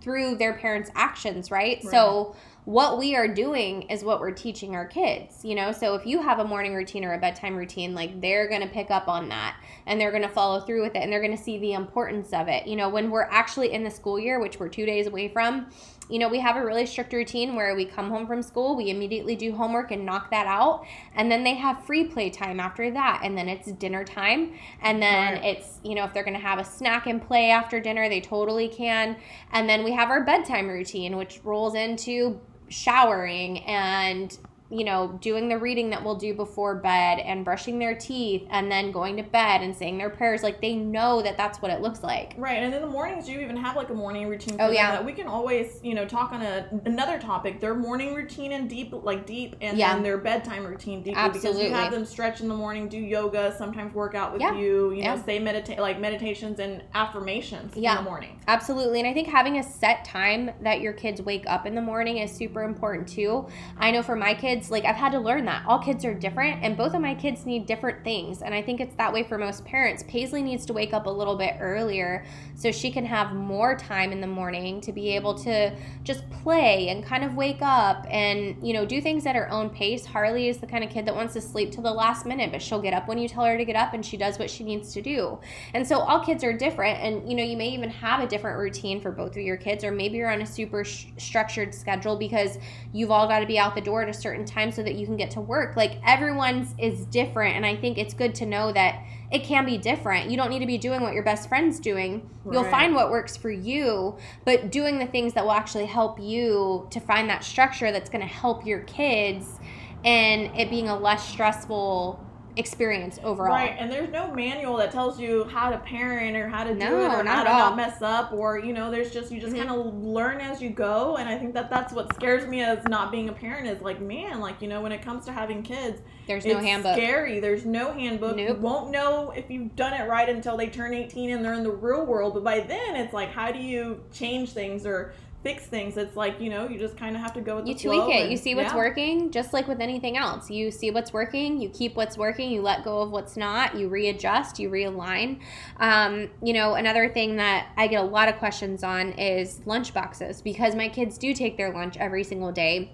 through 0.00 0.36
their 0.36 0.54
parents' 0.54 0.90
actions, 0.94 1.50
right? 1.50 1.82
So, 1.82 2.34
what 2.66 2.98
we 2.98 3.16
are 3.16 3.26
doing 3.26 3.82
is 3.82 4.04
what 4.04 4.20
we're 4.20 4.30
teaching 4.32 4.74
our 4.74 4.86
kids, 4.86 5.44
you 5.44 5.54
know? 5.54 5.72
So, 5.72 5.94
if 5.94 6.06
you 6.06 6.22
have 6.22 6.38
a 6.38 6.44
morning 6.44 6.74
routine 6.74 7.04
or 7.04 7.14
a 7.14 7.18
bedtime 7.18 7.56
routine, 7.56 7.94
like 7.94 8.20
they're 8.20 8.48
going 8.48 8.62
to 8.62 8.68
pick 8.68 8.90
up 8.90 9.08
on 9.08 9.28
that 9.28 9.56
and 9.86 10.00
they're 10.00 10.10
going 10.10 10.22
to 10.22 10.28
follow 10.28 10.60
through 10.60 10.82
with 10.82 10.94
it 10.94 11.02
and 11.02 11.12
they're 11.12 11.22
going 11.22 11.36
to 11.36 11.42
see 11.42 11.58
the 11.58 11.72
importance 11.72 12.32
of 12.32 12.48
it. 12.48 12.66
You 12.66 12.76
know, 12.76 12.88
when 12.88 13.10
we're 13.10 13.28
actually 13.30 13.72
in 13.72 13.84
the 13.84 13.90
school 13.90 14.18
year, 14.18 14.40
which 14.40 14.58
we're 14.58 14.68
two 14.68 14.86
days 14.86 15.06
away 15.06 15.28
from, 15.28 15.70
you 16.10 16.18
know, 16.18 16.28
we 16.28 16.40
have 16.40 16.56
a 16.56 16.64
really 16.64 16.86
strict 16.86 17.12
routine 17.12 17.54
where 17.54 17.74
we 17.76 17.84
come 17.84 18.10
home 18.10 18.26
from 18.26 18.42
school, 18.42 18.76
we 18.76 18.90
immediately 18.90 19.36
do 19.36 19.52
homework 19.52 19.90
and 19.92 20.04
knock 20.04 20.30
that 20.30 20.46
out, 20.46 20.84
and 21.14 21.30
then 21.30 21.44
they 21.44 21.54
have 21.54 21.84
free 21.84 22.04
play 22.04 22.30
time 22.30 22.58
after 22.60 22.90
that, 22.90 23.20
and 23.24 23.38
then 23.38 23.48
it's 23.48 23.70
dinner 23.72 24.04
time, 24.04 24.52
and 24.82 25.00
then 25.02 25.34
Right. 25.34 25.44
it's, 25.56 25.78
you 25.84 25.94
know, 25.94 26.04
if 26.04 26.12
they're 26.12 26.24
gonna 26.24 26.38
have 26.38 26.58
a 26.58 26.64
snack 26.64 27.06
and 27.06 27.22
play 27.26 27.50
after 27.50 27.80
dinner, 27.80 28.08
they 28.08 28.20
totally 28.20 28.68
can, 28.68 29.16
and 29.52 29.68
then 29.68 29.84
we 29.84 29.92
have 29.92 30.10
our 30.10 30.24
bedtime 30.24 30.68
routine, 30.68 31.16
which 31.16 31.40
rolls 31.44 31.74
into 31.74 32.40
showering 32.68 33.58
and 33.66 34.38
you 34.70 34.84
know, 34.84 35.18
doing 35.20 35.48
the 35.48 35.58
reading 35.58 35.90
that 35.90 36.04
we'll 36.04 36.14
do 36.14 36.32
before 36.32 36.76
bed 36.76 37.18
and 37.18 37.44
brushing 37.44 37.78
their 37.80 37.94
teeth 37.94 38.46
and 38.50 38.70
then 38.70 38.92
going 38.92 39.16
to 39.16 39.22
bed 39.22 39.62
and 39.62 39.74
saying 39.74 39.98
their 39.98 40.10
prayers. 40.10 40.42
Like 40.44 40.60
they 40.60 40.76
know 40.76 41.20
that 41.22 41.36
that's 41.36 41.60
what 41.60 41.70
it 41.72 41.80
looks 41.80 42.02
like. 42.04 42.34
Right, 42.38 42.62
and 42.62 42.72
in 42.72 42.80
the 42.80 42.86
mornings, 42.86 43.28
you 43.28 43.40
even 43.40 43.56
have 43.56 43.74
like 43.76 43.90
a 43.90 43.94
morning 43.94 44.28
routine. 44.28 44.54
Oh, 44.54 44.58
for 44.58 44.64
Oh, 44.64 44.70
yeah. 44.70 44.92
that 44.92 45.04
we 45.04 45.12
can 45.12 45.26
always, 45.26 45.80
you 45.82 45.94
know, 45.94 46.06
talk 46.06 46.32
on 46.32 46.42
a 46.42 46.68
another 46.84 47.18
topic. 47.18 47.58
Their 47.60 47.74
morning 47.74 48.14
routine 48.14 48.52
and 48.52 48.70
deep, 48.70 48.92
like 48.92 49.26
deep, 49.26 49.56
and 49.60 49.76
Yeah. 49.76 49.94
then 49.94 50.02
their 50.04 50.18
bedtime 50.18 50.64
routine 50.64 51.02
deep. 51.02 51.16
Because 51.16 51.60
you 51.60 51.70
have 51.72 51.90
them 51.90 52.04
stretch 52.04 52.40
in 52.40 52.48
the 52.48 52.54
morning, 52.54 52.88
do 52.88 52.98
yoga, 52.98 53.52
sometimes 53.56 53.92
work 53.92 54.14
out 54.14 54.32
with 54.32 54.40
Yeah. 54.40 54.54
you. 54.54 54.92
You 54.92 55.02
know, 55.02 55.14
Yeah. 55.14 55.22
say 55.24 55.38
meditate, 55.40 55.80
like 55.80 55.98
meditations 55.98 56.60
and 56.60 56.82
affirmations 56.94 57.76
Yeah. 57.76 57.98
in 57.98 58.04
the 58.04 58.10
morning. 58.10 58.38
Absolutely. 58.46 59.00
And 59.00 59.08
I 59.08 59.12
think 59.14 59.28
having 59.28 59.58
a 59.58 59.62
set 59.62 60.04
time 60.04 60.50
that 60.62 60.80
your 60.80 60.92
kids 60.92 61.20
wake 61.20 61.44
up 61.48 61.66
in 61.66 61.74
the 61.74 61.82
morning 61.82 62.18
is 62.18 62.30
super 62.30 62.62
important 62.62 63.08
too. 63.08 63.46
I 63.78 63.90
know 63.90 64.02
for 64.02 64.14
my 64.16 64.34
kids, 64.34 64.59
kids 64.60 64.70
like 64.70 64.84
I've 64.84 64.96
had 64.96 65.12
to 65.12 65.18
learn 65.18 65.44
that 65.46 65.64
all 65.66 65.78
kids 65.78 66.04
are 66.04 66.14
different 66.14 66.62
and 66.62 66.76
both 66.76 66.94
of 66.94 67.00
my 67.00 67.14
kids 67.14 67.46
need 67.46 67.66
different 67.66 68.04
things 68.04 68.42
and 68.42 68.54
I 68.54 68.62
think 68.62 68.80
it's 68.80 68.94
that 68.96 69.12
way 69.12 69.22
for 69.22 69.38
most 69.38 69.64
parents. 69.64 70.04
Paisley 70.06 70.42
needs 70.42 70.66
to 70.66 70.72
wake 70.72 70.92
up 70.92 71.06
a 71.06 71.10
little 71.10 71.36
bit 71.36 71.56
earlier 71.60 72.24
so 72.54 72.70
she 72.70 72.90
can 72.90 73.04
have 73.04 73.32
more 73.32 73.74
time 73.74 74.12
in 74.12 74.20
the 74.20 74.26
morning 74.26 74.80
to 74.82 74.92
be 74.92 75.14
able 75.14 75.34
to 75.34 75.74
just 76.04 76.28
play 76.30 76.88
and 76.88 77.04
kind 77.04 77.24
of 77.24 77.34
wake 77.34 77.60
up 77.62 78.06
and 78.10 78.56
you 78.66 78.72
know 78.74 78.84
do 78.84 79.00
things 79.00 79.26
at 79.26 79.34
her 79.34 79.50
own 79.50 79.70
pace. 79.70 80.04
Harley 80.04 80.48
is 80.48 80.58
the 80.58 80.66
kind 80.66 80.84
of 80.84 80.90
kid 80.90 81.06
that 81.06 81.14
wants 81.14 81.34
to 81.34 81.40
sleep 81.40 81.72
till 81.72 81.82
the 81.82 81.92
last 81.92 82.26
minute 82.26 82.52
but 82.52 82.60
she'll 82.60 82.82
get 82.82 82.92
up 82.92 83.08
when 83.08 83.18
you 83.18 83.28
tell 83.28 83.44
her 83.44 83.56
to 83.56 83.64
get 83.64 83.76
up 83.76 83.94
and 83.94 84.04
she 84.04 84.16
does 84.16 84.38
what 84.38 84.50
she 84.50 84.64
needs 84.64 84.92
to 84.92 85.00
do. 85.00 85.38
And 85.74 85.86
so 85.86 85.98
all 85.98 86.20
kids 86.20 86.44
are 86.44 86.52
different 86.52 86.98
and 87.00 87.28
you 87.28 87.36
know 87.36 87.44
you 87.44 87.56
may 87.56 87.70
even 87.70 87.90
have 87.90 88.20
a 88.20 88.26
different 88.26 88.58
routine 88.58 89.00
for 89.00 89.10
both 89.10 89.32
of 89.32 89.42
your 89.42 89.56
kids 89.56 89.84
or 89.84 89.90
maybe 89.90 90.18
you're 90.18 90.30
on 90.30 90.42
a 90.42 90.46
super 90.46 90.84
sh- 90.84 91.06
structured 91.16 91.74
schedule 91.74 92.16
because 92.16 92.58
you've 92.92 93.10
all 93.10 93.26
got 93.26 93.40
to 93.40 93.46
be 93.46 93.58
out 93.58 93.74
the 93.74 93.80
door 93.80 94.02
at 94.02 94.08
a 94.08 94.14
certain 94.14 94.44
time 94.50 94.72
so 94.72 94.82
that 94.82 94.94
you 94.94 95.06
can 95.06 95.16
get 95.16 95.30
to 95.32 95.40
work. 95.40 95.76
Like 95.76 96.00
everyone's 96.06 96.74
is 96.78 97.06
different 97.06 97.56
and 97.56 97.64
I 97.64 97.76
think 97.76 97.98
it's 97.98 98.14
good 98.14 98.34
to 98.36 98.46
know 98.46 98.72
that 98.72 99.02
it 99.30 99.44
can 99.44 99.64
be 99.64 99.78
different. 99.78 100.30
You 100.30 100.36
don't 100.36 100.50
need 100.50 100.58
to 100.58 100.66
be 100.66 100.78
doing 100.78 101.00
what 101.00 101.14
your 101.14 101.22
best 101.22 101.48
friend's 101.48 101.78
doing. 101.78 102.28
Right. 102.44 102.54
You'll 102.54 102.70
find 102.70 102.94
what 102.94 103.10
works 103.10 103.36
for 103.36 103.50
you, 103.50 104.16
but 104.44 104.70
doing 104.70 104.98
the 104.98 105.06
things 105.06 105.34
that 105.34 105.44
will 105.44 105.52
actually 105.52 105.86
help 105.86 106.20
you 106.20 106.88
to 106.90 107.00
find 107.00 107.28
that 107.30 107.44
structure 107.44 107.92
that's 107.92 108.10
going 108.10 108.22
to 108.22 108.32
help 108.32 108.66
your 108.66 108.80
kids 108.80 109.58
and 110.04 110.56
it 110.58 110.70
being 110.70 110.88
a 110.88 110.98
less 110.98 111.28
stressful 111.28 112.24
experience 112.60 113.18
overall. 113.24 113.54
Right, 113.54 113.74
and 113.78 113.90
there's 113.90 114.10
no 114.10 114.32
manual 114.32 114.76
that 114.76 114.92
tells 114.92 115.18
you 115.18 115.44
how 115.44 115.70
to 115.70 115.78
parent 115.78 116.36
or 116.36 116.48
how 116.48 116.62
to 116.62 116.74
no, 116.74 116.90
do 116.90 116.96
it 117.00 117.06
or 117.06 117.24
how 117.24 117.42
to 117.42 117.50
all. 117.50 117.58
not 117.58 117.76
mess 117.76 118.00
up 118.02 118.32
or 118.32 118.58
you 118.58 118.72
know, 118.72 118.90
there's 118.90 119.10
just 119.10 119.32
you 119.32 119.40
just 119.40 119.54
mm-hmm. 119.54 119.66
kind 119.66 119.80
of 119.80 119.94
learn 119.96 120.40
as 120.40 120.62
you 120.62 120.70
go, 120.70 121.16
and 121.16 121.28
I 121.28 121.36
think 121.36 121.54
that 121.54 121.68
that's 121.70 121.92
what 121.92 122.14
scares 122.14 122.46
me 122.46 122.62
as 122.62 122.84
not 122.84 123.10
being 123.10 123.28
a 123.28 123.32
parent 123.32 123.66
is 123.66 123.82
like, 123.82 124.00
man, 124.00 124.38
like 124.38 124.62
you 124.62 124.68
know, 124.68 124.80
when 124.80 124.92
it 124.92 125.02
comes 125.02 125.24
to 125.24 125.32
having 125.32 125.62
kids, 125.62 126.00
there's 126.30 126.46
no 126.46 126.58
handbook. 126.58 126.96
Scary. 126.96 127.40
There's 127.40 127.64
no 127.64 127.92
handbook. 127.92 128.36
Nope. 128.36 128.48
You 128.48 128.54
won't 128.54 128.90
know 128.90 129.32
if 129.32 129.50
you've 129.50 129.74
done 129.74 129.92
it 129.94 130.08
right 130.08 130.28
until 130.28 130.56
they 130.56 130.68
turn 130.68 130.94
18 130.94 131.30
and 131.30 131.44
they're 131.44 131.54
in 131.54 131.64
the 131.64 131.72
real 131.72 132.06
world. 132.06 132.34
But 132.34 132.44
by 132.44 132.60
then, 132.60 132.94
it's 132.94 133.12
like, 133.12 133.30
how 133.30 133.50
do 133.50 133.58
you 133.58 134.00
change 134.12 134.50
things 134.52 134.86
or 134.86 135.12
fix 135.42 135.66
things. 135.66 135.96
It's 135.96 136.16
like 136.16 136.40
you 136.40 136.50
know, 136.50 136.68
you 136.68 136.78
just 136.78 136.96
kind 136.96 137.16
of 137.16 137.22
have 137.22 137.32
to 137.34 137.40
go 137.40 137.56
with 137.56 137.66
you 137.66 137.74
the 137.74 137.80
flow. 137.80 137.92
You 137.92 138.02
tweak 138.02 138.16
it. 138.16 138.22
And, 138.22 138.30
you 138.30 138.36
see 138.36 138.54
what's 138.54 138.72
yeah. 138.72 138.76
working, 138.76 139.30
just 139.30 139.52
like 139.52 139.68
with 139.68 139.80
anything 139.80 140.16
else. 140.16 140.50
You 140.50 140.70
see 140.70 140.90
what's 140.90 141.12
working, 141.12 141.60
you 141.60 141.68
keep 141.70 141.96
what's 141.96 142.18
working, 142.18 142.50
you 142.50 142.62
let 142.62 142.84
go 142.84 143.00
of 143.00 143.10
what's 143.10 143.36
not, 143.36 143.76
you 143.76 143.88
readjust, 143.88 144.58
you 144.58 144.70
realign. 144.70 145.40
Um, 145.78 146.28
you 146.42 146.52
know, 146.52 146.74
another 146.74 147.08
thing 147.08 147.36
that 147.36 147.68
I 147.76 147.86
get 147.86 148.00
a 148.02 148.06
lot 148.06 148.28
of 148.28 148.36
questions 148.36 148.82
on 148.82 149.12
is 149.12 149.60
lunch 149.64 149.94
boxes 149.94 150.42
because 150.42 150.74
my 150.74 150.88
kids 150.88 151.18
do 151.18 151.34
take 151.34 151.56
their 151.56 151.72
lunch 151.72 151.96
every 151.96 152.24
single 152.24 152.52
day. 152.52 152.92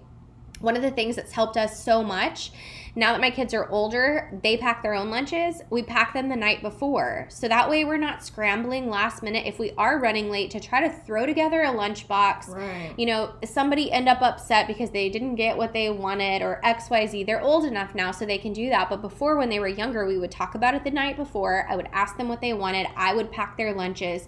One 0.60 0.76
of 0.76 0.82
the 0.82 0.90
things 0.90 1.16
that's 1.16 1.32
helped 1.32 1.56
us 1.56 1.82
so 1.82 2.02
much 2.02 2.50
now 2.98 3.12
that 3.12 3.20
my 3.20 3.30
kids 3.30 3.52
are 3.52 3.68
older, 3.68 4.30
they 4.42 4.56
pack 4.56 4.82
their 4.82 4.94
own 4.94 5.10
lunches. 5.10 5.60
We 5.68 5.82
pack 5.82 6.14
them 6.14 6.30
the 6.30 6.36
night 6.36 6.62
before. 6.62 7.26
So 7.28 7.46
that 7.46 7.68
way 7.68 7.84
we're 7.84 7.98
not 7.98 8.24
scrambling 8.24 8.88
last 8.88 9.22
minute 9.22 9.44
if 9.46 9.58
we 9.58 9.72
are 9.76 10.00
running 10.00 10.30
late 10.30 10.50
to 10.52 10.60
try 10.60 10.80
to 10.80 10.88
throw 10.88 11.26
together 11.26 11.60
a 11.60 11.68
lunchbox. 11.68 12.48
Right. 12.48 12.94
You 12.96 13.04
know, 13.04 13.34
somebody 13.44 13.92
end 13.92 14.08
up 14.08 14.22
upset 14.22 14.66
because 14.66 14.90
they 14.90 15.10
didn't 15.10 15.34
get 15.34 15.58
what 15.58 15.74
they 15.74 15.90
wanted 15.90 16.40
or 16.40 16.58
XYZ. 16.64 17.26
They're 17.26 17.42
old 17.42 17.66
enough 17.66 17.94
now 17.94 18.12
so 18.12 18.24
they 18.24 18.38
can 18.38 18.54
do 18.54 18.70
that. 18.70 18.88
But 18.88 19.02
before 19.02 19.36
when 19.36 19.50
they 19.50 19.60
were 19.60 19.68
younger, 19.68 20.06
we 20.06 20.16
would 20.16 20.30
talk 20.30 20.54
about 20.54 20.74
it 20.74 20.82
the 20.82 20.90
night 20.90 21.18
before. 21.18 21.66
I 21.68 21.76
would 21.76 21.88
ask 21.92 22.16
them 22.16 22.30
what 22.30 22.40
they 22.40 22.54
wanted. 22.54 22.86
I 22.96 23.14
would 23.14 23.30
pack 23.30 23.58
their 23.58 23.74
lunches 23.74 24.26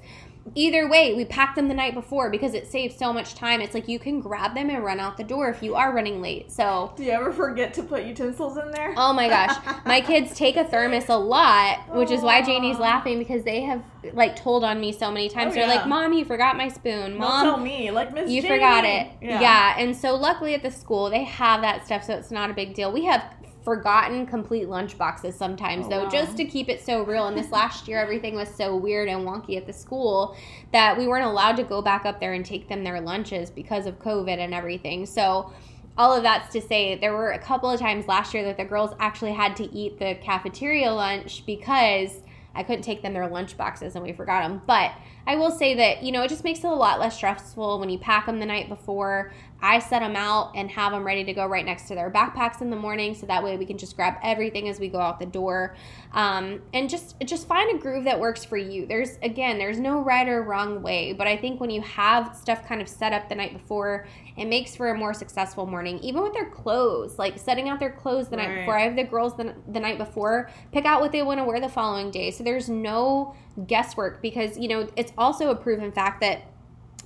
either 0.55 0.89
way, 0.89 1.15
we 1.15 1.25
pack 1.25 1.55
them 1.55 1.69
the 1.69 1.75
night 1.75 1.95
before 1.95 2.31
because 2.31 2.55
it 2.55 2.67
saves 2.67 2.97
so 2.97 3.13
much 3.13 3.35
time. 3.35 3.61
It's 3.61 3.75
like 3.75 3.89
you 3.89 3.99
can 3.99 4.21
grab 4.21 4.55
them 4.55 4.71
and 4.71 4.85
run 4.85 5.01
out 5.01 5.17
the 5.17 5.25
door 5.25 5.49
if 5.49 5.63
you 5.63 5.75
are 5.75 5.93
running 5.95 6.21
late. 6.21 6.51
So, 6.51 6.93
do 6.97 7.05
you 7.05 7.13
ever 7.13 7.33
forget 7.33 7.75
to 7.75 7.83
put 7.83 8.05
utensils 8.05 8.57
in 8.57 8.71
there? 8.71 8.95
Oh 8.97 9.13
my 9.13 9.29
gosh. 9.29 9.57
my 9.87 10.01
kids 10.01 10.35
take 10.35 10.57
a 10.57 10.65
thermos 10.65 11.09
a 11.09 11.17
lot, 11.17 11.95
which 11.95 12.11
is 12.11 12.23
why 12.23 12.43
Janie's 12.43 12.79
laughing 12.79 13.19
because 13.19 13.45
they 13.45 13.63
have 13.63 13.83
like 14.13 14.37
told 14.37 14.65
on 14.65 14.81
me 14.81 14.93
so 14.93 15.11
many 15.11 15.31
oh, 15.31 15.33
times. 15.33 15.53
Oh, 15.53 15.55
They're 15.55 15.69
yeah. 15.69 15.75
like, 15.75 15.87
"Mom, 15.87 16.13
you 16.13 16.25
forgot 16.25 16.57
my 16.57 16.69
spoon." 16.69 17.17
Mom, 17.17 17.45
Don't 17.45 17.55
tell 17.55 17.65
me, 17.65 17.91
like 17.91 18.13
Miss 18.13 18.31
You 18.31 18.43
Janie. 18.43 18.55
forgot 18.55 18.85
it. 18.85 19.11
Yeah. 19.21 19.41
yeah. 19.41 19.75
And 19.79 19.97
so 19.97 20.15
luckily 20.15 20.55
at 20.55 20.63
the 20.63 20.71
school, 20.71 21.11
they 21.11 21.25
have 21.25 21.61
that 21.63 21.87
stuff 21.87 22.05
so 22.05 22.15
it's 22.15 22.31
not 22.31 22.51
a 22.51 22.55
big 22.55 22.75
deal. 22.75 22.91
We 22.91 23.05
have 23.05 23.25
forgotten 23.65 24.25
complete 24.27 24.69
lunch 24.69 24.97
boxes 24.97 25.35
sometimes 25.35 25.87
oh, 25.87 25.89
though 25.91 26.05
wow. 26.05 26.11
just 26.11 26.37
to 26.37 26.45
keep 26.45 26.69
it 26.69 26.81
so 26.81 27.03
real 27.03 27.27
and 27.27 27.37
this 27.37 27.51
last 27.51 27.89
year 27.89 27.99
everything 27.99 28.35
was 28.35 28.49
so 28.55 28.77
weird 28.77 29.09
and 29.09 29.27
wonky 29.27 29.57
at 29.57 29.67
the 29.67 29.73
school 29.73 30.37
that 30.73 30.97
we 30.97 31.07
weren't 31.07 31.27
allowed 31.27 31.57
to 31.57 31.65
go 31.65 31.83
back 31.83 32.07
up 32.07 32.21
there 32.21 32.33
and 32.35 32.47
take 32.47 32.69
them 32.69 32.85
their 32.85 33.01
lunches 33.01 33.51
because 33.51 33.87
of 33.87 33.99
covid 33.99 34.39
and 34.39 34.55
everything 34.55 35.05
so 35.05 35.53
all 35.99 36.15
of 36.15 36.23
that's 36.23 36.53
to 36.53 36.61
say 36.61 36.97
there 36.97 37.13
were 37.13 37.33
a 37.33 37.39
couple 37.39 37.69
of 37.69 37.81
times 37.81 38.07
last 38.07 38.33
year 38.33 38.45
that 38.45 38.57
the 38.57 38.65
girls 38.65 38.95
actually 39.01 39.33
had 39.33 39.57
to 39.57 39.65
eat 39.75 39.99
the 39.99 40.15
cafeteria 40.23 40.93
lunch 40.93 41.45
because 41.45 42.23
I 42.55 42.63
couldn't 42.65 42.83
take 42.83 43.03
them 43.03 43.13
their 43.13 43.29
lunch 43.29 43.57
boxes 43.57 43.95
and 43.95 44.05
we 44.05 44.13
forgot 44.13 44.43
them. 44.43 44.61
But 44.67 44.93
I 45.29 45.37
will 45.37 45.51
say 45.51 45.75
that, 45.75 46.03
you 46.03 46.11
know, 46.11 46.23
it 46.23 46.29
just 46.29 46.43
makes 46.43 46.61
it 46.61 46.65
a 46.65 46.75
lot 46.75 46.99
less 46.99 47.15
stressful 47.15 47.79
when 47.79 47.91
you 47.91 47.99
pack 47.99 48.25
them 48.25 48.41
the 48.41 48.47
night 48.47 48.71
before. 48.71 49.31
I 49.61 49.79
set 49.81 50.01
them 50.01 50.17
out 50.17 50.53
and 50.55 50.71
have 50.71 50.93
them 50.93 51.05
ready 51.05 51.25
to 51.25 51.33
go 51.35 51.45
right 51.45 51.67
next 51.67 51.89
to 51.89 51.95
their 51.95 52.11
backpacks 52.11 52.63
in 52.63 52.71
the 52.71 52.77
morning, 52.77 53.15
so 53.15 53.27
that 53.27 53.43
way 53.43 53.57
we 53.57 53.67
can 53.67 53.77
just 53.77 53.95
grab 53.95 54.15
everything 54.23 54.69
as 54.69 54.79
we 54.81 54.89
go 54.89 55.01
out 55.01 55.19
the 55.19 55.27
door, 55.27 55.75
um, 56.13 56.63
and 56.73 56.89
just 56.89 57.19
just 57.25 57.49
find 57.49 57.75
a 57.75 57.79
groove 57.79 58.05
that 58.05 58.21
works 58.21 58.45
for 58.45 58.57
you. 58.57 58.87
There's 58.87 59.19
again, 59.21 59.59
there's 59.59 59.81
no 59.81 60.01
right 60.01 60.29
or 60.29 60.45
wrong 60.45 60.81
way, 60.81 61.13
but 61.13 61.27
I 61.27 61.37
think 61.37 61.61
when 61.61 61.71
you 61.71 61.83
have 61.83 62.37
stuff 62.37 62.67
kind 62.69 62.81
of 62.81 62.89
set 62.89 63.13
up 63.13 63.29
the 63.29 63.35
night 63.35 63.53
before, 63.53 64.07
it 64.37 64.45
makes 64.45 64.77
for 64.77 64.91
a 64.91 64.97
more 64.97 65.13
successful 65.13 65.67
morning. 65.67 65.99
Even 66.05 66.23
with 66.23 66.35
their 66.35 66.51
clothes, 66.51 67.19
like 67.19 67.37
setting 67.37 67.69
out 67.69 67.81
their 67.81 67.91
clothes 67.91 68.29
the 68.29 68.37
right. 68.37 68.49
night 68.49 68.59
before. 68.61 68.79
I 68.79 68.83
have 68.83 68.95
the 68.95 69.05
girls 69.05 69.37
the, 69.37 69.57
the 69.67 69.81
night 69.81 69.99
before 69.99 70.51
pick 70.71 70.85
out 70.85 71.01
what 71.01 71.11
they 71.11 71.23
want 71.23 71.41
to 71.41 71.45
wear 71.45 71.59
the 71.61 71.69
following 71.69 72.13
day, 72.13 72.31
so 72.31 72.45
there's 72.45 72.69
no 72.69 73.35
guesswork 73.67 74.23
because 74.23 74.57
you 74.59 74.69
know 74.69 74.89
it's 74.97 75.13
also 75.19 75.51
a 75.51 75.55
proven 75.55 75.91
fact 75.91 76.21
that 76.21 76.43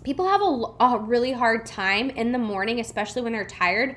people 0.05 0.29
have 0.29 0.43
a, 0.43 0.95
a 0.95 0.99
really 0.99 1.33
hard 1.33 1.65
time 1.65 2.11
in 2.11 2.33
the 2.33 2.39
morning, 2.39 2.81
especially 2.81 3.23
when 3.23 3.33
they're 3.33 3.45
tired, 3.45 3.97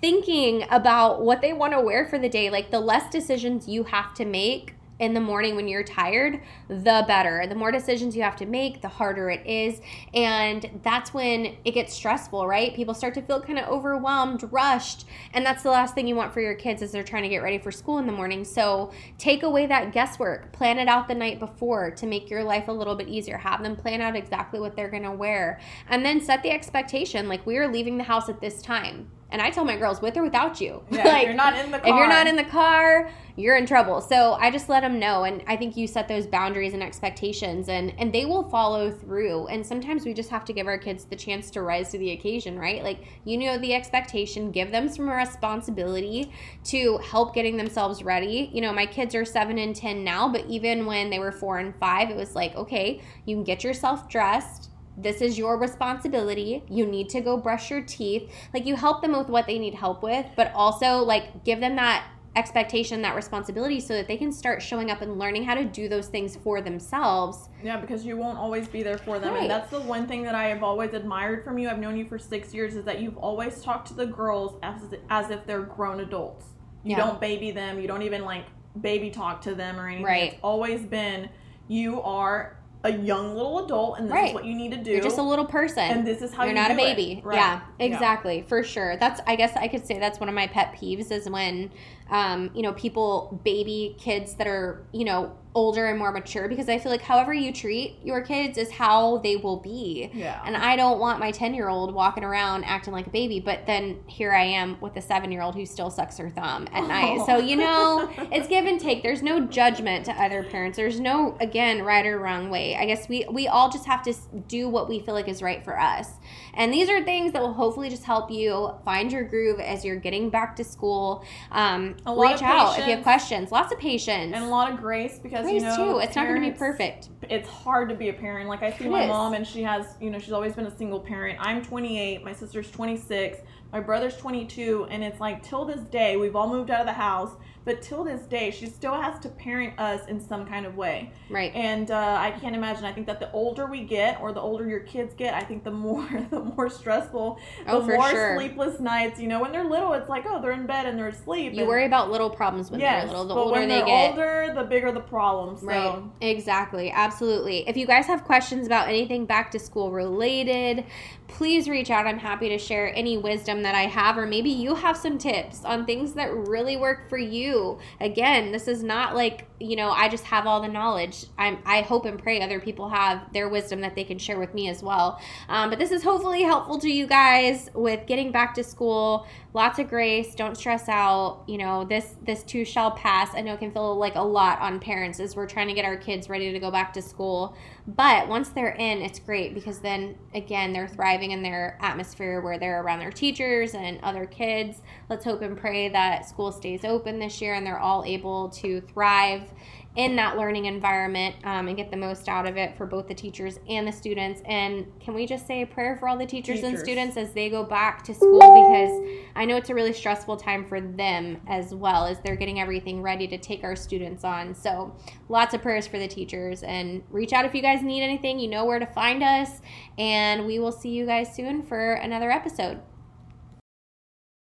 thinking 0.00 0.64
about 0.70 1.22
what 1.22 1.40
they 1.40 1.52
want 1.52 1.72
to 1.72 1.80
wear 1.80 2.06
for 2.06 2.18
the 2.18 2.28
day. 2.28 2.50
Like 2.50 2.70
the 2.70 2.80
less 2.80 3.10
decisions 3.10 3.68
you 3.68 3.84
have 3.84 4.14
to 4.14 4.24
make 4.24 4.74
in 4.98 5.12
the 5.12 5.20
morning 5.20 5.56
when 5.56 5.68
you're 5.68 5.84
tired, 5.84 6.40
the 6.68 7.04
better. 7.06 7.46
The 7.46 7.54
more 7.54 7.70
decisions 7.70 8.16
you 8.16 8.22
have 8.22 8.36
to 8.36 8.46
make, 8.46 8.80
the 8.80 8.88
harder 8.88 9.30
it 9.30 9.46
is. 9.46 9.80
And 10.14 10.80
that's 10.82 11.12
when 11.12 11.56
it 11.64 11.72
gets 11.72 11.92
stressful, 11.92 12.46
right? 12.46 12.74
People 12.74 12.94
start 12.94 13.14
to 13.14 13.22
feel 13.22 13.40
kind 13.40 13.58
of 13.58 13.68
overwhelmed, 13.68 14.48
rushed. 14.50 15.06
And 15.32 15.44
that's 15.44 15.62
the 15.62 15.70
last 15.70 15.94
thing 15.94 16.06
you 16.06 16.16
want 16.16 16.32
for 16.32 16.40
your 16.40 16.54
kids 16.54 16.82
as 16.82 16.92
they're 16.92 17.02
trying 17.02 17.24
to 17.24 17.28
get 17.28 17.42
ready 17.42 17.58
for 17.58 17.70
school 17.70 17.98
in 17.98 18.06
the 18.06 18.12
morning. 18.12 18.44
So 18.44 18.92
take 19.18 19.42
away 19.42 19.66
that 19.66 19.92
guesswork. 19.92 20.52
Plan 20.52 20.78
it 20.78 20.88
out 20.88 21.08
the 21.08 21.14
night 21.14 21.38
before 21.38 21.90
to 21.90 22.06
make 22.06 22.30
your 22.30 22.42
life 22.42 22.68
a 22.68 22.72
little 22.72 22.94
bit 22.94 23.08
easier. 23.08 23.36
Have 23.36 23.62
them 23.62 23.76
plan 23.76 24.00
out 24.00 24.16
exactly 24.16 24.60
what 24.60 24.76
they're 24.76 24.90
going 24.90 25.02
to 25.02 25.12
wear. 25.12 25.60
And 25.88 26.04
then 26.04 26.20
set 26.20 26.42
the 26.42 26.50
expectation 26.50 27.28
like 27.28 27.44
we 27.44 27.58
are 27.58 27.70
leaving 27.70 27.98
the 27.98 28.04
house 28.04 28.28
at 28.28 28.40
this 28.40 28.62
time 28.62 29.10
and 29.30 29.42
I 29.42 29.50
tell 29.50 29.64
my 29.64 29.76
girls 29.76 30.00
with 30.00 30.16
or 30.16 30.22
without 30.22 30.60
you. 30.60 30.82
Yeah, 30.96 31.04
like, 31.04 31.22
if 31.22 31.26
you're 31.26 31.34
not 31.34 31.54
in 31.58 31.70
the 31.70 31.78
car. 31.78 31.88
If 31.90 31.96
you're 31.96 32.08
not 32.08 32.26
in 32.26 32.36
the 32.36 32.44
car, 32.44 33.10
you're 33.36 33.56
in 33.56 33.66
trouble. 33.66 34.00
So 34.00 34.32
I 34.34 34.50
just 34.50 34.68
let 34.68 34.80
them 34.80 34.98
know 34.98 35.24
and 35.24 35.42
I 35.46 35.56
think 35.56 35.76
you 35.76 35.86
set 35.86 36.08
those 36.08 36.26
boundaries 36.26 36.72
and 36.72 36.82
expectations 36.82 37.68
and 37.68 37.92
and 37.98 38.12
they 38.12 38.24
will 38.24 38.48
follow 38.48 38.90
through. 38.90 39.48
And 39.48 39.66
sometimes 39.66 40.06
we 40.06 40.14
just 40.14 40.30
have 40.30 40.44
to 40.46 40.52
give 40.54 40.66
our 40.66 40.78
kids 40.78 41.04
the 41.04 41.16
chance 41.16 41.50
to 41.50 41.62
rise 41.62 41.90
to 41.90 41.98
the 41.98 42.12
occasion, 42.12 42.58
right? 42.58 42.82
Like 42.82 43.04
you 43.24 43.36
know 43.36 43.58
the 43.58 43.74
expectation, 43.74 44.50
give 44.52 44.70
them 44.70 44.88
some 44.88 45.08
responsibility 45.10 46.32
to 46.64 46.98
help 46.98 47.34
getting 47.34 47.56
themselves 47.56 48.02
ready. 48.02 48.50
You 48.54 48.62
know, 48.62 48.72
my 48.72 48.86
kids 48.86 49.14
are 49.14 49.24
7 49.24 49.58
and 49.58 49.76
10 49.76 50.02
now, 50.02 50.28
but 50.28 50.46
even 50.46 50.86
when 50.86 51.10
they 51.10 51.18
were 51.18 51.32
4 51.32 51.58
and 51.58 51.74
5, 51.76 52.10
it 52.10 52.16
was 52.16 52.34
like, 52.34 52.54
okay, 52.54 53.02
you 53.26 53.36
can 53.36 53.44
get 53.44 53.62
yourself 53.64 54.08
dressed 54.08 54.70
this 54.96 55.20
is 55.20 55.38
your 55.38 55.58
responsibility. 55.58 56.64
You 56.68 56.86
need 56.86 57.08
to 57.10 57.20
go 57.20 57.36
brush 57.36 57.70
your 57.70 57.82
teeth. 57.82 58.30
Like 58.54 58.66
you 58.66 58.76
help 58.76 59.02
them 59.02 59.12
with 59.12 59.28
what 59.28 59.46
they 59.46 59.58
need 59.58 59.74
help 59.74 60.02
with, 60.02 60.26
but 60.36 60.52
also 60.54 60.98
like 60.98 61.44
give 61.44 61.60
them 61.60 61.76
that 61.76 62.08
expectation, 62.34 63.00
that 63.00 63.16
responsibility 63.16 63.80
so 63.80 63.94
that 63.94 64.06
they 64.06 64.16
can 64.16 64.30
start 64.30 64.60
showing 64.60 64.90
up 64.90 65.00
and 65.00 65.18
learning 65.18 65.42
how 65.42 65.54
to 65.54 65.64
do 65.64 65.88
those 65.88 66.08
things 66.08 66.36
for 66.36 66.60
themselves. 66.60 67.48
Yeah, 67.62 67.78
because 67.78 68.04
you 68.04 68.16
won't 68.16 68.38
always 68.38 68.68
be 68.68 68.82
there 68.82 68.98
for 68.98 69.18
them. 69.18 69.32
Right. 69.32 69.42
And 69.42 69.50
that's 69.50 69.70
the 69.70 69.80
one 69.80 70.06
thing 70.06 70.22
that 70.24 70.34
I 70.34 70.44
have 70.48 70.62
always 70.62 70.92
admired 70.92 71.44
from 71.44 71.58
you. 71.58 71.68
I've 71.68 71.78
known 71.78 71.96
you 71.96 72.04
for 72.06 72.18
6 72.18 72.54
years 72.54 72.76
is 72.76 72.84
that 72.84 73.00
you've 73.00 73.16
always 73.16 73.62
talked 73.62 73.88
to 73.88 73.94
the 73.94 74.06
girls 74.06 74.58
as 74.62 74.82
as 75.08 75.30
if 75.30 75.46
they're 75.46 75.62
grown 75.62 76.00
adults. 76.00 76.44
You 76.84 76.92
yeah. 76.92 77.06
don't 77.06 77.20
baby 77.20 77.50
them, 77.50 77.80
you 77.80 77.88
don't 77.88 78.02
even 78.02 78.24
like 78.24 78.44
baby 78.80 79.10
talk 79.10 79.40
to 79.42 79.54
them 79.54 79.80
or 79.80 79.88
anything. 79.88 80.04
Right. 80.04 80.32
It's 80.34 80.40
always 80.42 80.82
been 80.82 81.30
you 81.68 82.02
are 82.02 82.58
a 82.84 82.92
young 82.92 83.34
little 83.34 83.64
adult 83.64 83.98
and 83.98 84.06
this 84.06 84.12
right. 84.12 84.28
is 84.28 84.34
what 84.34 84.44
you 84.44 84.54
need 84.54 84.70
to 84.70 84.76
do. 84.76 84.92
You're 84.92 85.00
just 85.00 85.18
a 85.18 85.22
little 85.22 85.44
person. 85.44 85.82
And 85.82 86.06
this 86.06 86.22
is 86.22 86.32
how 86.32 86.44
you're 86.44 86.52
you 86.52 86.60
not 86.60 86.70
a 86.70 86.74
baby. 86.74 87.20
Right. 87.24 87.36
Yeah, 87.36 87.60
exactly. 87.78 88.38
Yeah. 88.38 88.46
For 88.46 88.62
sure. 88.62 88.96
That's 88.96 89.20
I 89.26 89.36
guess 89.36 89.56
I 89.56 89.68
could 89.68 89.86
say 89.86 89.98
that's 89.98 90.20
one 90.20 90.28
of 90.28 90.34
my 90.34 90.46
pet 90.46 90.74
peeves 90.74 91.10
is 91.10 91.28
when 91.28 91.70
um, 92.10 92.50
you 92.54 92.62
know, 92.62 92.72
people 92.72 93.40
baby 93.44 93.96
kids 93.98 94.34
that 94.34 94.46
are, 94.46 94.86
you 94.92 95.04
know, 95.04 95.36
older 95.56 95.86
and 95.86 95.98
more 95.98 96.12
mature 96.12 96.48
because 96.48 96.68
I 96.68 96.78
feel 96.78 96.92
like 96.92 97.00
however 97.00 97.32
you 97.32 97.50
treat 97.50 97.96
your 98.04 98.20
kids 98.20 98.58
is 98.58 98.70
how 98.70 99.18
they 99.18 99.36
will 99.36 99.56
be. 99.56 100.10
Yeah. 100.12 100.42
And 100.44 100.54
I 100.54 100.76
don't 100.76 101.00
want 101.00 101.18
my 101.18 101.30
10 101.30 101.54
year 101.54 101.70
old 101.70 101.94
walking 101.94 102.24
around 102.24 102.64
acting 102.64 102.92
like 102.92 103.06
a 103.06 103.10
baby, 103.10 103.40
but 103.40 103.64
then 103.66 103.98
here 104.06 104.32
I 104.34 104.44
am 104.44 104.78
with 104.82 104.94
a 104.96 105.00
seven 105.00 105.32
year 105.32 105.40
old 105.40 105.54
who 105.54 105.64
still 105.64 105.88
sucks 105.88 106.18
her 106.18 106.28
thumb 106.28 106.68
at 106.72 106.82
night. 106.88 107.24
So, 107.24 107.38
you 107.38 107.56
know, 107.56 108.10
it's 108.30 108.46
give 108.48 108.66
and 108.66 108.78
take. 108.78 109.02
There's 109.02 109.22
no 109.22 109.46
judgment 109.46 110.04
to 110.04 110.12
other 110.12 110.44
parents. 110.44 110.76
There's 110.76 111.00
no, 111.00 111.38
again, 111.40 111.82
right 111.82 112.04
or 112.04 112.18
wrong 112.18 112.50
way. 112.50 112.76
I 112.76 112.84
guess 112.84 113.08
we, 113.08 113.24
we 113.30 113.48
all 113.48 113.70
just 113.70 113.86
have 113.86 114.02
to 114.02 114.14
do 114.46 114.68
what 114.68 114.90
we 114.90 115.00
feel 115.00 115.14
like 115.14 115.26
is 115.26 115.40
right 115.40 115.64
for 115.64 115.80
us. 115.80 116.10
And 116.52 116.70
these 116.72 116.90
are 116.90 117.02
things 117.02 117.32
that 117.32 117.40
will 117.40 117.54
hopefully 117.54 117.88
just 117.88 118.04
help 118.04 118.30
you 118.30 118.74
find 118.84 119.10
your 119.10 119.24
groove 119.24 119.58
as 119.58 119.86
you're 119.86 119.96
getting 119.96 120.28
back 120.28 120.54
to 120.56 120.64
school. 120.64 121.24
Um, 121.50 121.95
A 122.04 122.12
lot 122.12 122.32
reach 122.32 122.42
out 122.42 122.78
if 122.78 122.86
you 122.86 122.94
have 122.94 123.02
questions. 123.02 123.50
Lots 123.50 123.72
of 123.72 123.78
patience. 123.78 124.32
and 124.34 124.44
a 124.44 124.48
lot 124.48 124.70
of 124.72 124.78
grace 124.78 125.18
because 125.18 125.44
Grace 125.44 125.54
you 125.54 125.68
know 125.68 125.76
too. 125.94 125.98
It's 126.00 126.14
not 126.16 126.26
going 126.26 126.42
to 126.42 126.50
be 126.50 126.56
perfect. 126.56 127.08
It's 127.30 127.48
hard 127.48 127.88
to 127.88 127.94
be 127.94 128.08
a 128.08 128.12
parent. 128.12 128.48
Like 128.48 128.62
I 128.62 128.70
see 128.72 128.84
It 128.84 128.90
my 128.90 129.04
is. 129.04 129.08
mom, 129.08 129.34
and 129.34 129.46
she 129.46 129.62
has, 129.62 129.86
you 130.00 130.10
know, 130.10 130.18
she's 130.18 130.32
always 130.32 130.54
been 130.54 130.66
a 130.66 130.76
single 130.76 131.00
parent. 131.00 131.38
I'm 131.40 131.64
28. 131.64 132.22
My 132.24 132.32
sister's 132.32 132.70
26. 132.70 133.38
My 133.72 133.80
brother's 133.80 134.16
22, 134.16 134.86
and 134.90 135.02
it's 135.02 135.20
like 135.20 135.42
till 135.42 135.64
this 135.64 135.80
day 135.80 136.16
we've 136.16 136.36
all 136.36 136.48
moved 136.48 136.70
out 136.70 136.80
of 136.80 136.86
the 136.86 136.92
house, 136.92 137.32
but 137.66 137.82
till 137.82 138.04
this 138.04 138.22
day 138.22 138.50
she 138.50 138.66
still 138.66 138.94
has 138.94 139.18
to 139.18 139.28
parent 139.28 139.78
us 139.78 140.06
in 140.06 140.20
some 140.20 140.46
kind 140.46 140.64
of 140.64 140.76
way. 140.76 141.10
Right. 141.28 141.52
And 141.54 141.90
uh, 141.90 142.16
I 142.18 142.30
can't 142.30 142.54
imagine. 142.54 142.84
I 142.84 142.92
think 142.92 143.08
that 143.08 143.18
the 143.18 143.30
older 143.32 143.66
we 143.66 143.82
get, 143.82 144.20
or 144.20 144.32
the 144.32 144.40
older 144.40 144.66
your 144.68 144.80
kids 144.80 145.12
get, 145.14 145.34
I 145.34 145.40
think 145.40 145.64
the 145.64 145.72
more 145.72 146.08
the 146.30 146.40
more 146.40 146.70
stressful, 146.70 147.38
the 147.66 147.72
Oh, 147.72 147.84
for 147.84 147.94
more 147.96 148.08
sure. 148.08 148.36
sleepless 148.36 148.78
nights. 148.80 149.20
You 149.20 149.26
know, 149.26 149.40
when 149.40 149.50
they're 149.52 149.68
little, 149.68 149.92
it's 149.94 150.08
like 150.08 150.24
oh, 150.28 150.40
they're 150.40 150.52
in 150.52 150.66
bed 150.66 150.86
and 150.86 150.96
they're 150.96 151.08
asleep. 151.08 151.52
You 151.52 151.60
and- 151.60 151.68
worry 151.68 151.84
about 151.84 152.10
little 152.10 152.30
problems 152.30 152.70
when 152.70 152.80
yes, 152.80 153.02
they're 153.02 153.18
little. 153.18 153.24
The 153.26 153.34
but 153.34 153.40
older 153.40 153.60
when 153.60 153.68
they 153.68 153.78
they're 153.78 153.86
get. 153.86 154.10
older, 154.10 154.52
the 154.54 154.64
bigger 154.64 154.92
the 154.92 155.00
problem. 155.00 155.58
So. 155.58 155.66
Right. 155.66 156.02
Exactly. 156.20 156.90
Absolutely. 156.92 157.68
If 157.68 157.76
you 157.76 157.86
guys 157.86 158.06
have 158.06 158.22
questions 158.22 158.66
about 158.66 158.88
anything 158.88 159.26
back 159.26 159.50
to 159.50 159.58
school 159.58 159.90
related, 159.90 160.84
please 161.26 161.68
reach 161.68 161.90
out. 161.90 162.06
I'm 162.06 162.18
happy 162.18 162.48
to 162.50 162.58
share 162.58 162.94
any 162.94 163.18
wisdom 163.18 163.62
that 163.64 163.74
I 163.74 163.82
have, 163.82 164.16
or 164.16 164.26
maybe 164.26 164.50
you 164.50 164.76
have 164.76 164.96
some 164.96 165.18
tips 165.18 165.64
on 165.64 165.84
things 165.84 166.12
that 166.14 166.32
really 166.32 166.76
work 166.76 167.08
for 167.08 167.18
you. 167.18 167.55
Again, 168.00 168.52
this 168.52 168.68
is 168.68 168.82
not 168.82 169.14
like, 169.14 169.46
you 169.58 169.76
know, 169.76 169.90
I 169.90 170.08
just 170.08 170.24
have 170.24 170.46
all 170.46 170.60
the 170.60 170.68
knowledge. 170.68 171.26
I'm, 171.38 171.58
I 171.64 171.82
hope 171.82 172.04
and 172.04 172.18
pray 172.18 172.40
other 172.40 172.60
people 172.60 172.88
have 172.88 173.32
their 173.32 173.48
wisdom 173.48 173.80
that 173.80 173.94
they 173.94 174.04
can 174.04 174.18
share 174.18 174.38
with 174.38 174.54
me 174.54 174.68
as 174.68 174.82
well. 174.82 175.20
Um, 175.48 175.70
but 175.70 175.78
this 175.78 175.90
is 175.90 176.02
hopefully 176.02 176.42
helpful 176.42 176.78
to 176.80 176.88
you 176.88 177.06
guys 177.06 177.70
with 177.74 178.06
getting 178.06 178.32
back 178.32 178.54
to 178.54 178.64
school. 178.64 179.26
Lots 179.54 179.78
of 179.78 179.88
grace. 179.88 180.34
Don't 180.34 180.56
stress 180.56 180.88
out. 180.88 181.44
You 181.46 181.58
know, 181.58 181.84
this 181.84 182.16
this 182.22 182.42
too 182.42 182.64
shall 182.64 182.90
pass. 182.90 183.34
I 183.34 183.40
know 183.40 183.54
it 183.54 183.60
can 183.60 183.72
feel 183.72 183.96
like 183.96 184.14
a 184.14 184.20
lot 184.20 184.60
on 184.60 184.78
parents 184.80 185.18
as 185.18 185.34
we're 185.34 185.46
trying 185.46 185.68
to 185.68 185.74
get 185.74 185.86
our 185.86 185.96
kids 185.96 186.28
ready 186.28 186.52
to 186.52 186.58
go 186.58 186.70
back 186.70 186.92
to 186.92 187.02
school. 187.02 187.56
But 187.86 188.28
once 188.28 188.50
they're 188.50 188.74
in, 188.74 189.00
it's 189.00 189.18
great 189.18 189.54
because 189.54 189.78
then 189.78 190.16
again 190.34 190.72
they're 190.72 190.88
thriving 190.88 191.30
in 191.30 191.42
their 191.42 191.78
atmosphere 191.80 192.40
where 192.42 192.58
they're 192.58 192.82
around 192.82 192.98
their 192.98 193.10
teachers 193.10 193.74
and 193.74 193.98
other 194.02 194.26
kids. 194.26 194.82
Let's 195.08 195.24
hope 195.24 195.40
and 195.40 195.56
pray 195.56 195.88
that 195.88 196.28
school 196.28 196.52
stays 196.52 196.84
open 196.84 197.18
this 197.18 197.40
year 197.40 197.45
and 197.54 197.66
they're 197.66 197.78
all 197.78 198.04
able 198.04 198.48
to 198.50 198.80
thrive 198.80 199.50
in 199.96 200.14
that 200.16 200.36
learning 200.36 200.66
environment 200.66 201.34
um, 201.44 201.68
and 201.68 201.76
get 201.76 201.90
the 201.90 201.96
most 201.96 202.28
out 202.28 202.46
of 202.46 202.58
it 202.58 202.76
for 202.76 202.84
both 202.84 203.08
the 203.08 203.14
teachers 203.14 203.58
and 203.68 203.88
the 203.88 203.92
students. 203.92 204.42
And 204.44 204.86
can 205.00 205.14
we 205.14 205.26
just 205.26 205.46
say 205.46 205.62
a 205.62 205.66
prayer 205.66 205.96
for 205.96 206.06
all 206.06 206.18
the 206.18 206.26
teachers, 206.26 206.62
and 206.62 206.78
students 206.78 207.16
as 207.16 207.32
they 207.32 207.48
go 207.48 207.64
back 207.64 208.04
to 208.04 208.14
school? 208.14 208.38
Because 208.38 209.26
I 209.34 209.46
know 209.46 209.56
it's 209.56 209.70
a 209.70 209.74
really 209.74 209.94
stressful 209.94 210.36
time 210.36 210.66
for 210.66 210.80
them 210.82 211.40
as 211.48 211.74
well 211.74 212.04
as 212.04 212.20
they're 212.20 212.36
getting 212.36 212.60
everything 212.60 213.00
ready 213.00 213.26
to 213.28 213.38
take 213.38 213.64
our 213.64 213.74
students 213.74 214.22
on. 214.22 214.54
So 214.54 214.94
lots 215.30 215.54
of 215.54 215.62
prayers 215.62 215.86
for 215.86 215.98
the 215.98 216.08
teachers 216.08 216.62
and 216.62 217.02
reach 217.10 217.32
out 217.32 217.46
if 217.46 217.54
you 217.54 217.62
guys 217.62 217.82
need 217.82 218.02
anything. 218.02 218.38
You 218.38 218.48
know 218.48 218.66
where 218.66 218.78
to 218.78 218.86
find 218.86 219.22
us. 219.22 219.62
And 219.96 220.46
we 220.46 220.58
will 220.58 220.72
see 220.72 220.90
you 220.90 221.06
guys 221.06 221.34
soon 221.34 221.62
for 221.62 221.94
another 221.94 222.30
episode. 222.30 222.80